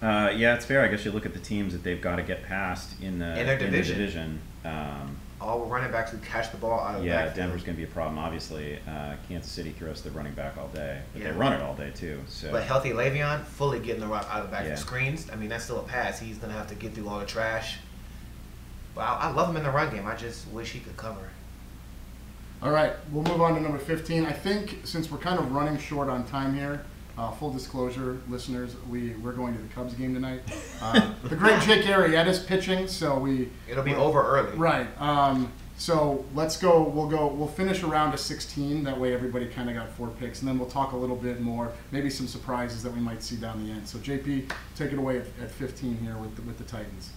[0.00, 0.82] Uh, yeah, it's fair.
[0.82, 3.38] I guess you look at the teams that they've got to get past in the
[3.38, 3.98] In their the division.
[3.98, 4.40] division.
[4.64, 7.36] Um, All running backs who catch the ball out of the yeah, backfield.
[7.36, 8.18] Denver's going to be a problem.
[8.18, 11.32] Obviously, uh, Kansas City throws their running back all day, but Yeah.
[11.32, 12.20] they run it all day too.
[12.28, 14.78] So But healthy Le'Veon, fully getting the rock out of the backfield.
[14.78, 14.82] Yeah.
[14.84, 16.18] Screens, I mean, that's still a pass.
[16.20, 17.78] He's going to have to get through all the trash.
[18.94, 20.06] But I, I love him in the run game.
[20.06, 21.30] I just wish he could cover.
[22.62, 24.24] All right, we'll move on to number 15.
[24.24, 26.84] I think since we're kind of running short on time here,
[27.18, 30.40] uh, full disclosure, listeners, we, we're going to the Cubs game tonight.
[30.80, 33.50] Uh, the great Jake Arrieta's pitching, so we.
[33.68, 34.56] It'll be over early.
[34.56, 34.86] Right.
[35.00, 36.82] Um, so let's go.
[36.82, 37.26] We'll go.
[37.26, 38.84] We'll finish around a 16.
[38.84, 41.40] That way, everybody kind of got four picks, and then we'll talk a little bit
[41.40, 43.86] more, maybe some surprises that we might see down the end.
[43.88, 47.10] So JP, take it away at, at 15 here with the, with the Titans.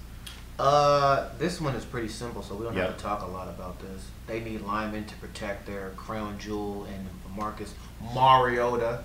[0.58, 2.88] Uh, this one is pretty simple, so we don't Yep.
[2.88, 4.08] have to talk a lot about this.
[4.26, 7.74] They need linemen to protect their crown jewel and Marcus
[8.14, 9.04] Mariota.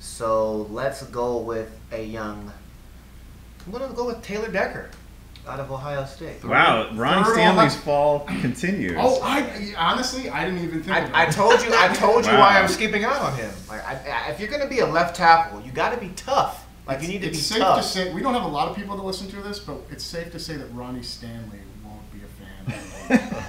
[0.00, 2.52] So let's go with a young.
[3.66, 4.90] I'm gonna go with Taylor Decker
[5.46, 6.44] out of Ohio State.
[6.44, 8.96] wow, Ron Third Stanley's Ohio- fall continues.
[8.98, 10.96] Oh, I honestly, I didn't even think.
[10.96, 12.40] about I, I told you, I told you Wow.
[12.40, 13.50] why I'm skipping out on him.
[13.68, 16.66] Like, I, I, if you're gonna be a left tackle, you got to be tough.
[16.86, 17.76] Like, you need to it's be safe tough.
[17.78, 20.04] to say we don't have a lot of people that listen to this, but it's
[20.04, 22.80] safe to say that Ronnie Stanley won't be a fan.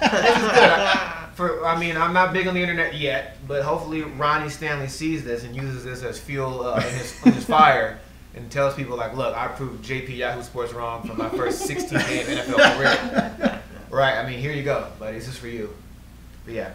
[0.00, 0.70] this is good.
[0.70, 4.88] I, for I mean, I'm not big on the internet yet, but hopefully Ronnie Stanley
[4.88, 7.98] sees this and uses this as fuel uh, in, his, in his fire
[8.34, 11.98] and tells people like, look, I proved JP Yahoo Sports wrong for my first 16
[11.98, 13.60] game NFL career.
[13.90, 14.18] right?
[14.18, 15.18] I mean, here you go, buddy.
[15.18, 15.74] This is for you.
[16.44, 16.70] But yeah,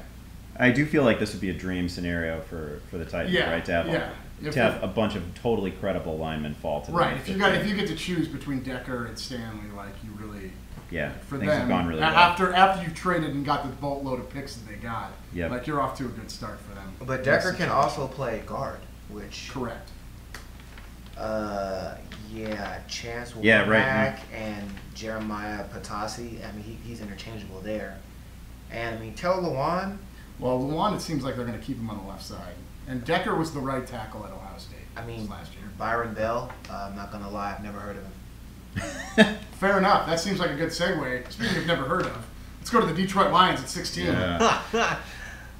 [0.57, 3.51] I do feel like this would be a dream scenario for, for the Titans, Yeah,
[3.51, 3.65] right?
[3.65, 4.09] To have, yeah.
[4.49, 6.91] If to have a bunch of totally credible linemen fall to.
[6.91, 7.17] Right.
[7.17, 10.51] If you got if you get to choose between Decker and Stanley, like you really
[10.91, 12.15] yeah, for things them have gone really a- well.
[12.15, 15.51] after after you've traded and got the boatload of picks that they got, Yep.
[15.51, 16.93] like you're off to a good start for them.
[17.05, 18.79] But Decker can also play guard,
[19.09, 19.89] which correct.
[21.17, 21.95] uh
[22.33, 26.45] yeah, Chance Yeah, right, Warmack and Jeremiah Poutasi.
[26.45, 27.97] I mean, he, he's interchangeable there.
[28.71, 29.97] And I mean, Taylor Lewan.
[30.39, 32.55] Well, Lewan, it seems like they're going to keep him on the left side,
[32.87, 34.79] and Decker was the right tackle at Ohio State.
[34.97, 35.63] I mean, last year.
[35.77, 36.51] Byron Bell.
[36.69, 39.35] Uh, I'm not gonna lie, I've never heard of him.
[39.59, 40.05] Fair enough.
[40.07, 41.31] That seems like a good segue.
[41.31, 42.25] Speaking of never heard of,
[42.59, 44.05] let's go to the Detroit Lions at 16.
[44.05, 44.59] Yeah.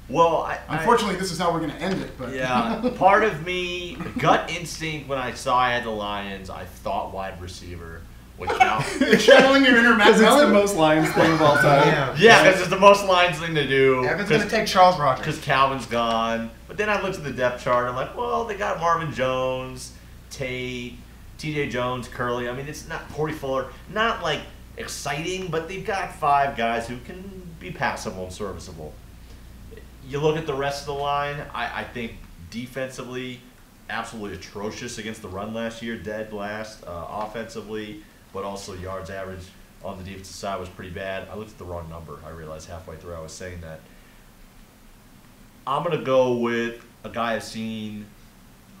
[0.08, 2.16] well, I, I- Unfortunately, this is how we're going to end it.
[2.18, 6.64] But Yeah, part of me, gut instinct when I saw I had the Lions, I
[6.64, 8.02] thought wide receiver
[8.38, 8.84] would count.
[9.00, 12.14] You're channeling your inner Matt Because it's the most Lions thing of all time.
[12.18, 14.04] yeah, because it's the most Lions thing to do.
[14.06, 15.24] Evan's gonna take Charles Rogers.
[15.24, 16.50] because Calvin's gone.
[16.76, 17.88] But then I looked at the depth chart.
[17.88, 19.94] I'm like, well, they got Marvin Jones,
[20.28, 20.98] Tate,
[21.38, 21.70] T.J.
[21.70, 22.50] Jones, Curley.
[22.50, 23.68] I mean, it's not Corey Fuller.
[23.90, 24.40] Not like
[24.76, 28.92] exciting, but they've got five guys who can be passable and serviceable.
[30.06, 31.36] You look at the rest of the line.
[31.54, 32.16] I, I think
[32.50, 33.40] defensively,
[33.88, 36.84] absolutely atrocious against the run last year, dead last.
[36.84, 38.02] Uh, offensively,
[38.34, 39.46] but also yards average
[39.82, 41.26] on the defensive side was pretty bad.
[41.30, 42.18] I looked at the wrong number.
[42.26, 43.80] I realized halfway through I was saying that.
[45.66, 48.06] I'm gonna go with a guy I've seen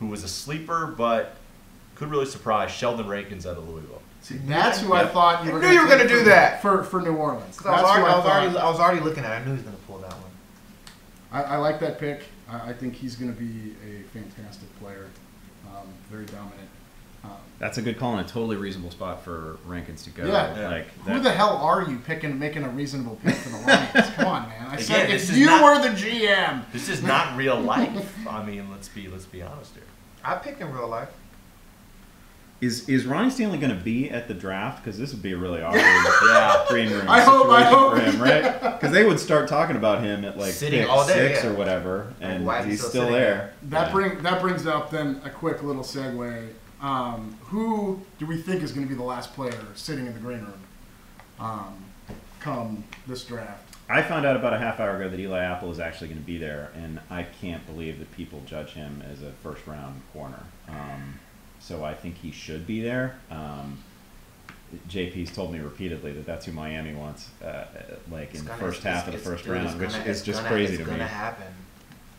[0.00, 1.36] who was a sleeper, but
[1.94, 4.02] could really surprise Sheldon Rankins out of Louisville.
[4.22, 6.60] See, that's who I thought you I were knew you were gonna do that.
[6.62, 7.56] for for New Orleans.
[7.56, 9.32] 'Cause I was, That's who already, I, was already, I was already looking at.
[9.32, 9.34] it.
[9.34, 10.22] I knew he was gonna pull that one.
[11.32, 12.22] I, I like that pick.
[12.48, 15.08] I, I think he's going to be a fantastic player.
[15.66, 16.68] Um, very dominant.
[17.58, 20.26] That's a good call and a totally reasonable spot for Rankins to go.
[20.26, 20.58] Yeah.
[20.58, 20.68] Yeah.
[20.68, 24.10] Like who that- the hell are you picking, making a reasonable pick for the Lions?
[24.14, 24.66] Come on, man.
[24.68, 28.14] I said Again, if you not- were the GM, This is not real life.
[28.28, 29.82] I mean, let's be let's be honest here.
[30.24, 31.08] I pick in real life.
[32.58, 34.82] Is is Ronnie Stanley going to be at the draft?
[34.82, 36.64] Because this would be a really awkward Yeah.
[36.68, 37.92] green room I hope- I situation hope.
[37.92, 38.60] for him, right?
[38.80, 41.50] Because they would start talking about him at like Sitting pick all day, six yeah.
[41.50, 43.52] or whatever, and why he's still still sitting there.
[43.64, 43.92] that Yeah.
[43.92, 46.48] bring that brings up then a quick little segue.
[46.90, 50.20] Um, who do we think is going to be the last player sitting in the
[50.20, 50.60] green room
[51.40, 51.84] um,
[52.38, 53.74] come this draft?
[53.88, 56.26] I found out about a half hour ago that Eli Apple is actually going to
[56.26, 60.44] be there, and I can't believe that people judge him as a first round corner.
[60.68, 61.18] Um,
[61.58, 63.16] so I think he should be there.
[63.32, 63.78] Um,
[64.88, 67.64] JP's told me repeatedly that that's who Miami wants, uh,
[68.12, 70.38] like It's in the gonna- first half of the first round, which gonna- is just
[70.40, 70.98] gonna- crazy it's to me.
[70.98, 71.46] gonna happen.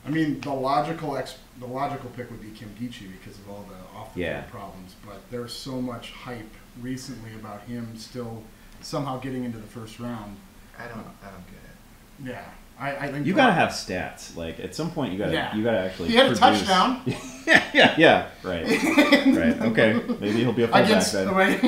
[0.07, 3.65] I mean, the logical ex- the logical pick would be Kim Geechee because of all
[3.69, 4.41] the off the Yeah.
[4.41, 4.95] field problems.
[5.05, 8.43] But there's so much hype recently about him still
[8.81, 10.37] somehow getting into the first round.
[10.79, 10.99] I don't.
[10.99, 12.31] I don't get it.
[12.33, 12.43] Yeah,
[12.79, 14.35] I, I think You gotta have stats.
[14.35, 15.55] Like at some point, you gotta Yeah.
[15.55, 16.09] you gotta actually.
[16.09, 17.01] He had a touchdown.
[17.45, 18.27] yeah, yeah, yeah.
[18.43, 19.61] Right, right.
[19.61, 21.13] Okay, maybe he'll be a fullback against.
[21.13, 21.35] then.
[21.35, 21.61] Wait,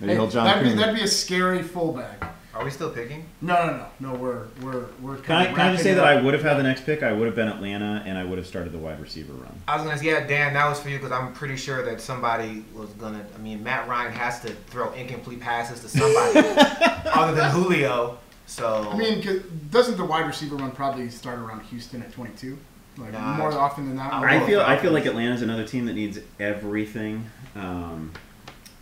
[0.00, 2.29] Maybe he'll John that'd, be, that'd be a scary fullback.
[2.60, 3.24] Are we still picking?
[3.40, 4.18] No, no, no, no.
[4.18, 5.16] We're we're we're.
[5.16, 7.02] Can I, kinda can I just say that I would have had the next pick?
[7.02, 9.58] I would have been Atlanta, and I would have started the wide receiver run.
[9.66, 12.02] I was gonna say, yeah, Dan, that was for you because I'm pretty sure that
[12.02, 13.24] somebody was gonna.
[13.34, 16.46] I mean, Matt Ryan has to throw incomplete passes to somebody
[17.14, 18.18] other than Julio.
[18.44, 19.24] So I mean,
[19.70, 22.58] doesn't the wide receiver run probably start around Houston at 22?
[22.98, 24.12] Like Nah, more often than not.
[24.12, 27.24] I I feel I feel like Atlanta's another team that needs everything,
[27.56, 28.12] um,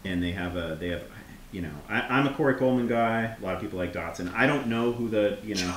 [0.05, 1.05] and they have a they have,
[1.51, 3.35] you know, I, I'm a Corey Coleman guy.
[3.41, 4.33] A lot of people like Doctson.
[4.35, 5.75] I don't know who the you know.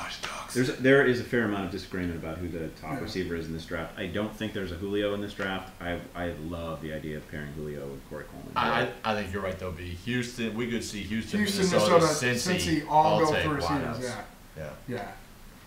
[0.52, 3.00] There's there is a fair amount of disagreement about who the top Yeah.
[3.00, 3.98] receiver is in this draft.
[3.98, 5.70] I don't think there's a Julio in this draft.
[5.80, 8.52] I I love the idea of pairing Julio with Corey Coleman.
[8.54, 9.70] I, I I think you're right though.
[9.72, 10.54] Be Houston.
[10.54, 13.98] We could see Houston, Houston, Minnesota, Minnesota, Cincy, Cincy, all go take through receivers.
[14.00, 14.22] Yeah,
[14.58, 14.70] Yeah.
[14.88, 15.08] yeah.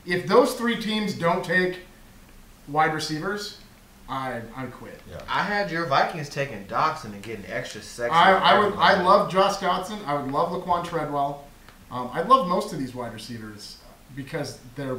[0.06, 1.80] If those three teams don't take
[2.68, 3.58] wide receivers,
[4.08, 5.00] I I quit.
[5.10, 5.22] Yeah.
[5.28, 8.12] I had your Vikings taking Doctson and getting extra sexy.
[8.14, 10.06] I, I would I love Josh Doctson.
[10.06, 11.46] I would love Laquan Treadwell.
[11.92, 13.78] Um, I love most of these wide receivers
[14.16, 14.98] because they're.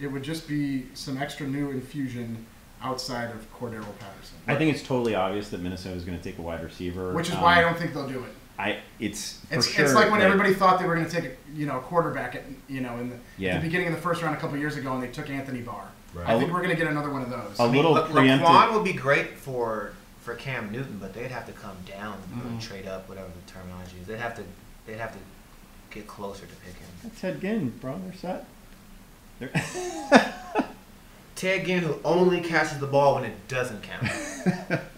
[0.00, 2.46] It would just be some extra new infusion
[2.82, 6.38] outside of Cordarrelle Patterson, I think it's totally obvious that Minnesota is going to take
[6.38, 8.30] a wide receiver, which is um, why I don't think they'll do it.
[8.58, 9.84] I it's for It's, sure.
[9.84, 11.80] it's like when that- everybody thought they were going to take a you know a
[11.80, 13.54] quarterback at you know in the, Yeah.
[13.54, 15.60] at the beginning of the first round a couple years ago and they took Anthony
[15.60, 15.88] Barr.
[16.14, 16.28] Right.
[16.28, 17.58] I think we're going to get another one of those.
[17.58, 19.92] A I mean, little La- preemptive- Laquan would be great for
[20.22, 22.60] for Cam Newton, but they'd have to come down or Mhm.
[22.60, 24.06] trade up, whatever the terminology is.
[24.06, 24.42] They'd have to
[24.86, 25.18] they'd have to
[25.90, 26.88] get closer to pick him.
[27.02, 27.98] That's Ted Ginn, bro.
[28.04, 28.44] They're set.
[29.38, 29.50] They're
[31.36, 34.80] Ted Ginn, who only catches the ball when it doesn't count.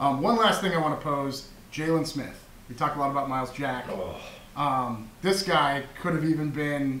[0.00, 2.44] Um, one last thing I want to pose: Jaylon Smith.
[2.68, 3.86] We talked a lot about Myles Jack.
[4.56, 7.00] Um, this guy could have even been,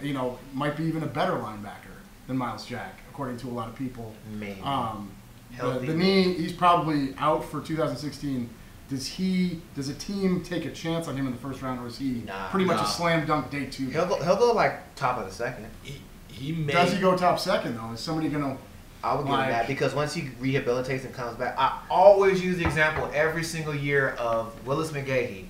[0.00, 1.92] you know, might be even a better linebacker.
[2.28, 4.12] Than Myles Jack, according to a lot of people.
[4.34, 4.60] Maybe.
[4.60, 5.10] Um,
[5.58, 8.50] the, the knee, he's probably out for 2016.
[8.90, 9.62] Does he?
[9.74, 12.22] Does a team take a chance on him in the first round, or is he
[12.26, 12.48] Nah.
[12.50, 13.86] pretty much a slam dunk day two?
[13.88, 14.22] he'll go.
[14.22, 15.66] He'll go like top of the second.
[15.82, 16.72] He, he may.
[16.74, 17.92] Does he go top second though?
[17.92, 18.58] Is somebody gonna?
[19.02, 22.42] I would give him Like- that because once he rehabilitates and comes back, I always
[22.44, 25.46] use the example every single year of Willis McGahee.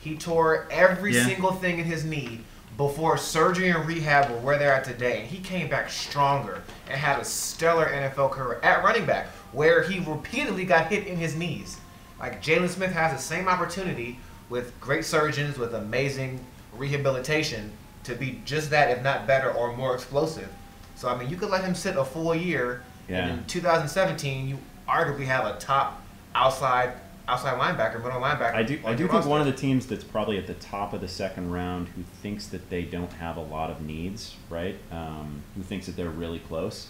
[0.00, 1.26] He tore every Yeah.
[1.26, 2.40] single thing in his knee
[2.76, 6.98] before surgery and rehab were where they're at today, and he came back stronger and
[6.98, 11.36] had a stellar NFL career at running back, where he repeatedly got hit in his
[11.36, 11.78] knees.
[12.18, 14.18] Like Jaylon Smith has the same opportunity
[14.48, 16.44] with great surgeons with amazing
[16.76, 17.70] rehabilitation
[18.04, 20.48] to be just that, if not better or more explosive.
[20.96, 23.26] So I mean, you could let him sit a full year, Yeah.
[23.26, 24.58] and in 2017, you
[24.88, 26.02] arguably have a top
[26.34, 26.92] outside
[27.32, 28.54] outside linebacker, middle linebacker.
[28.54, 28.78] I do.
[28.84, 31.08] I do your think one of the teams that's probably at the top of the
[31.08, 34.76] second round who thinks that they don't have a lot of needs, right?
[34.90, 36.88] Um, who thinks that they're really close,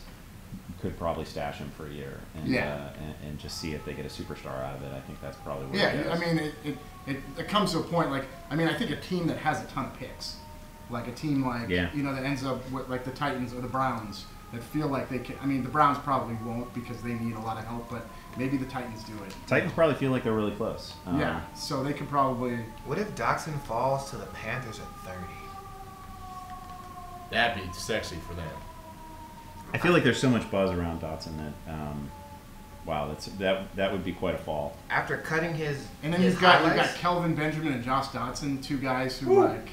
[0.80, 2.74] could probably stash him for a year and, Yeah.
[2.74, 4.92] uh, and, and just see if they get a superstar out of it.
[4.92, 6.76] I think that's probably where Yeah, it I mean, it, it,
[7.06, 9.62] it, it comes to a point like I mean, I think a team that has
[9.62, 10.36] a ton of picks,
[10.90, 11.88] like a team like Yeah.
[11.94, 15.08] you know that ends up with like the Titans or the Browns that feel like
[15.08, 15.36] they can.
[15.42, 18.04] I mean, the Browns probably won't because they need a lot of help, but
[18.36, 19.34] maybe the Titans do it.
[19.46, 20.94] Titans probably feel like they're really close.
[21.06, 22.56] Um, Yeah, so they could probably.
[22.86, 25.18] What if Doctson falls to the Panthers at 30?
[27.30, 28.48] That'd be sexy for them.
[29.72, 32.10] I feel like there's so much buzz around Doctson that, um,
[32.84, 34.76] wow, that's that that would be quite a fall.
[34.90, 38.62] After cutting his And then his you've got you've got Kelvin Benjamin and Josh Doctson,
[38.62, 39.68] two guys who like,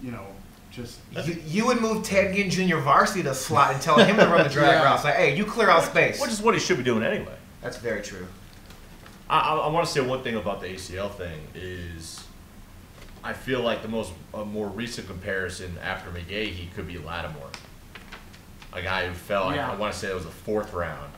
[0.00, 0.24] you know,
[0.70, 2.76] just You, you would move Ted Ginn Jr.
[2.76, 4.84] varsity to slot and tell him to run the drag Yeah.
[4.84, 5.02] routes.
[5.02, 6.20] Like, hey, you clear out space.
[6.20, 7.34] Which is what he should be doing anyway.
[7.64, 8.26] That's very true.
[9.28, 12.22] I, I, I want to say one thing about the ACL thing is,
[13.24, 17.48] I feel like the most a more recent comparison after McGahee could be Lattimore,
[18.74, 19.44] a guy who fell.
[19.44, 19.72] I- Yeah.
[19.72, 21.10] I, want to say it was the fourth round,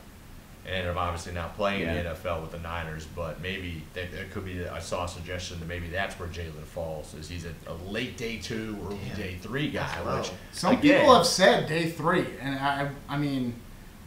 [0.65, 3.05] and ended up obviously not playing in the NFL with the Niners.
[3.13, 4.65] But maybe that, that could be.
[4.65, 7.13] I saw a suggestion that maybe that's where Jaylon falls.
[7.13, 11.13] Is he's a, a late day two, or day three guy, which Some again, people
[11.13, 13.53] have said day three, and I, I I mean,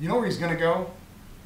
[0.01, 0.91] you know where he's gonna go?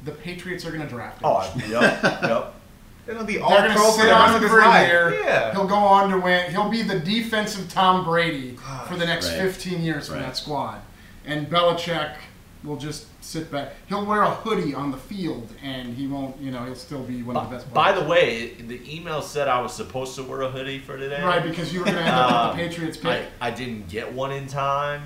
[0.05, 1.25] The Patriots are gonna draft him.
[1.29, 2.53] Oh, I- yep, yep.
[3.07, 5.13] It'll be all They're gonna pro for sit the on rest him of his life.
[5.23, 5.51] Yeah.
[5.51, 6.49] He'll go on to win.
[6.51, 9.41] He'll be the defensive Tom Brady for the next Right.
[9.41, 10.25] 15 years from Right.
[10.25, 10.81] that squad.
[11.23, 12.15] And Belichick
[12.63, 13.73] will just sit back.
[13.87, 16.39] He'll wear a hoodie on the field, and he won't.
[16.41, 17.71] You know, he'll still be one of the best.
[17.71, 18.03] By players.
[18.03, 21.21] the way, the email said I was supposed to wear a hoodie for today.
[21.21, 23.25] right, because you were gonna end up Um, with the Patriots I, pick.
[23.39, 25.03] I didn't get one in time,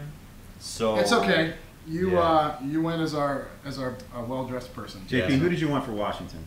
[0.61, 1.53] so it's okay.
[1.89, 2.19] You Yeah.
[2.19, 5.01] uh, you went as our as our uh, well dressed person.
[5.07, 5.35] JP, Yeah.
[5.37, 6.45] who did you want for Washington?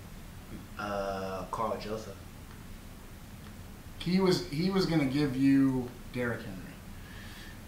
[0.78, 2.14] Uh, Karl Joseph.
[3.98, 6.58] He was he was gonna give you Derrick Henry.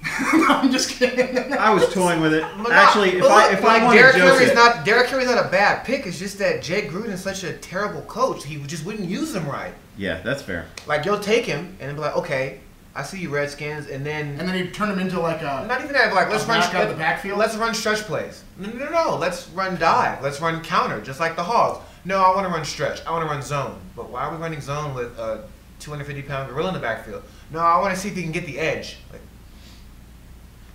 [0.48, 1.52] I'm just kidding.
[1.54, 2.44] I was toying with it.
[2.58, 5.08] But Actually, not- if but I if like I wanted Derrick Joseph, Henry's not Derrick
[5.08, 6.06] Henry's not a bad pick.
[6.06, 8.44] It's just that Jay Gruden's such a terrible coach.
[8.44, 9.72] He just wouldn't use him right.
[9.96, 10.66] yeah, that's fair.
[10.86, 12.60] Like you'll take him and be like, okay,
[12.96, 15.80] I see you Redskins, and then and then he turned them into like a not
[15.80, 16.14] even that.
[16.14, 17.38] Like let's run out the backfield?
[17.38, 18.44] Let's run stretch plays.
[18.56, 19.16] No, no, no, no.
[19.16, 20.22] Let's run dive.
[20.22, 21.84] Let's run counter, just like the Hogs.
[22.04, 23.04] No, I want to run stretch.
[23.04, 23.80] I want to run zone.
[23.96, 25.44] But why are we running zone with a
[25.80, 27.24] 250 pound gorilla in the backfield?
[27.50, 28.98] No, I want to see if he can get the edge.
[29.10, 29.22] Like,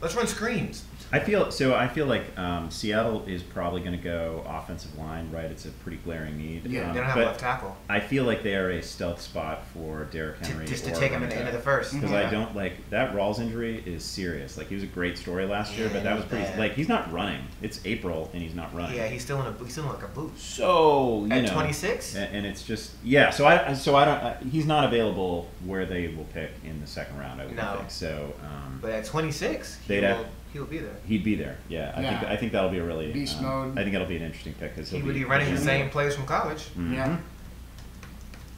[0.01, 0.83] let's run screens.
[1.11, 1.73] I feel so.
[1.73, 5.45] I feel like um, Seattle is probably going to go offensive line, right?
[5.45, 6.65] It's a pretty glaring need.
[6.65, 9.65] Yeah, um, They don't have left tackle I feel like they are a stealth spot
[9.73, 10.65] for Derrick to, Henry.
[10.67, 11.93] just to take him in running the end of the first.
[11.93, 12.27] because Yeah.
[12.27, 14.57] I don't like that Rawls injury is serious.
[14.57, 16.43] Like he was a great story last year, Yeah, but that was pretty.
[16.43, 16.59] was bad.
[16.59, 17.41] Like he's not running.
[17.61, 18.95] It's April and he's not running.
[18.97, 20.37] Yeah, he's still in a he's still in like a boot.
[20.39, 22.15] So you At know, 26?
[22.15, 23.29] and, and it's just yeah.
[23.31, 24.23] So I so I don't.
[24.23, 27.41] I, he's not available where they will pick in the second round.
[27.41, 27.77] I would No.
[27.77, 28.33] think so.
[28.43, 30.95] Um, But at 26, They'd will have- he'll be there.
[31.07, 31.57] he'd be there.
[31.67, 32.19] Yeah, I Yeah.
[32.19, 33.77] think I think that'll be a really Beast um, mode.
[33.79, 36.15] I think that'll be an interesting pick because He would be running the same plays
[36.15, 36.69] from college.
[36.77, 36.93] Mhm.
[36.93, 37.17] yeah.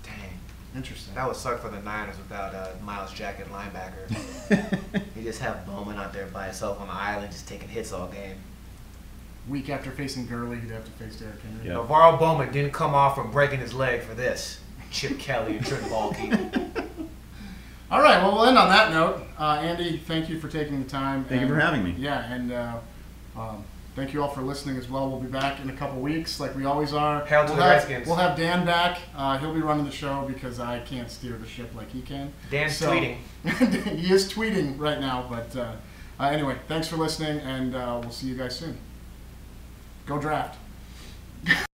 [0.04, 0.14] Dang.
[0.76, 1.14] Interesting.
[1.16, 5.02] That would suck for the Niners without uh, Myles Jack at linebacker.
[5.16, 8.08] you just have Bowman out there by himself on the island, just taking hits all
[8.08, 8.36] game.
[9.50, 11.68] Week after facing Gurley, he'd have to face Derrick Henry.
[11.68, 11.74] Yeah.
[11.76, 14.60] NaVorro Bowman didn't come off from breaking his leg for this.
[14.92, 16.88] Chip Kelly and Trent Baalke.
[17.92, 18.24] All right.
[18.24, 19.22] Well, we'll end on that note.
[19.38, 21.26] Uh, Andy, thank you for taking the time.
[21.26, 21.94] Thank you for having me.
[21.98, 22.78] Yeah, and uh,
[23.38, 23.66] um,
[23.98, 25.10] thank you all for listening as well.
[25.10, 27.26] We'll be back in a couple weeks, like we always are.
[27.26, 28.08] Hail to we'll the have, Redskins.
[28.08, 29.00] We'll have Dan back.
[29.14, 32.32] Uh, he'll be running the show because I can't steer the ship like he can.
[32.50, 33.18] Dan's So- tweeting.
[33.98, 35.74] he is tweeting right now, but uh,
[36.18, 38.78] uh, anyway, thanks for listening, and uh, we'll see you guys soon.
[40.06, 40.58] Go draft.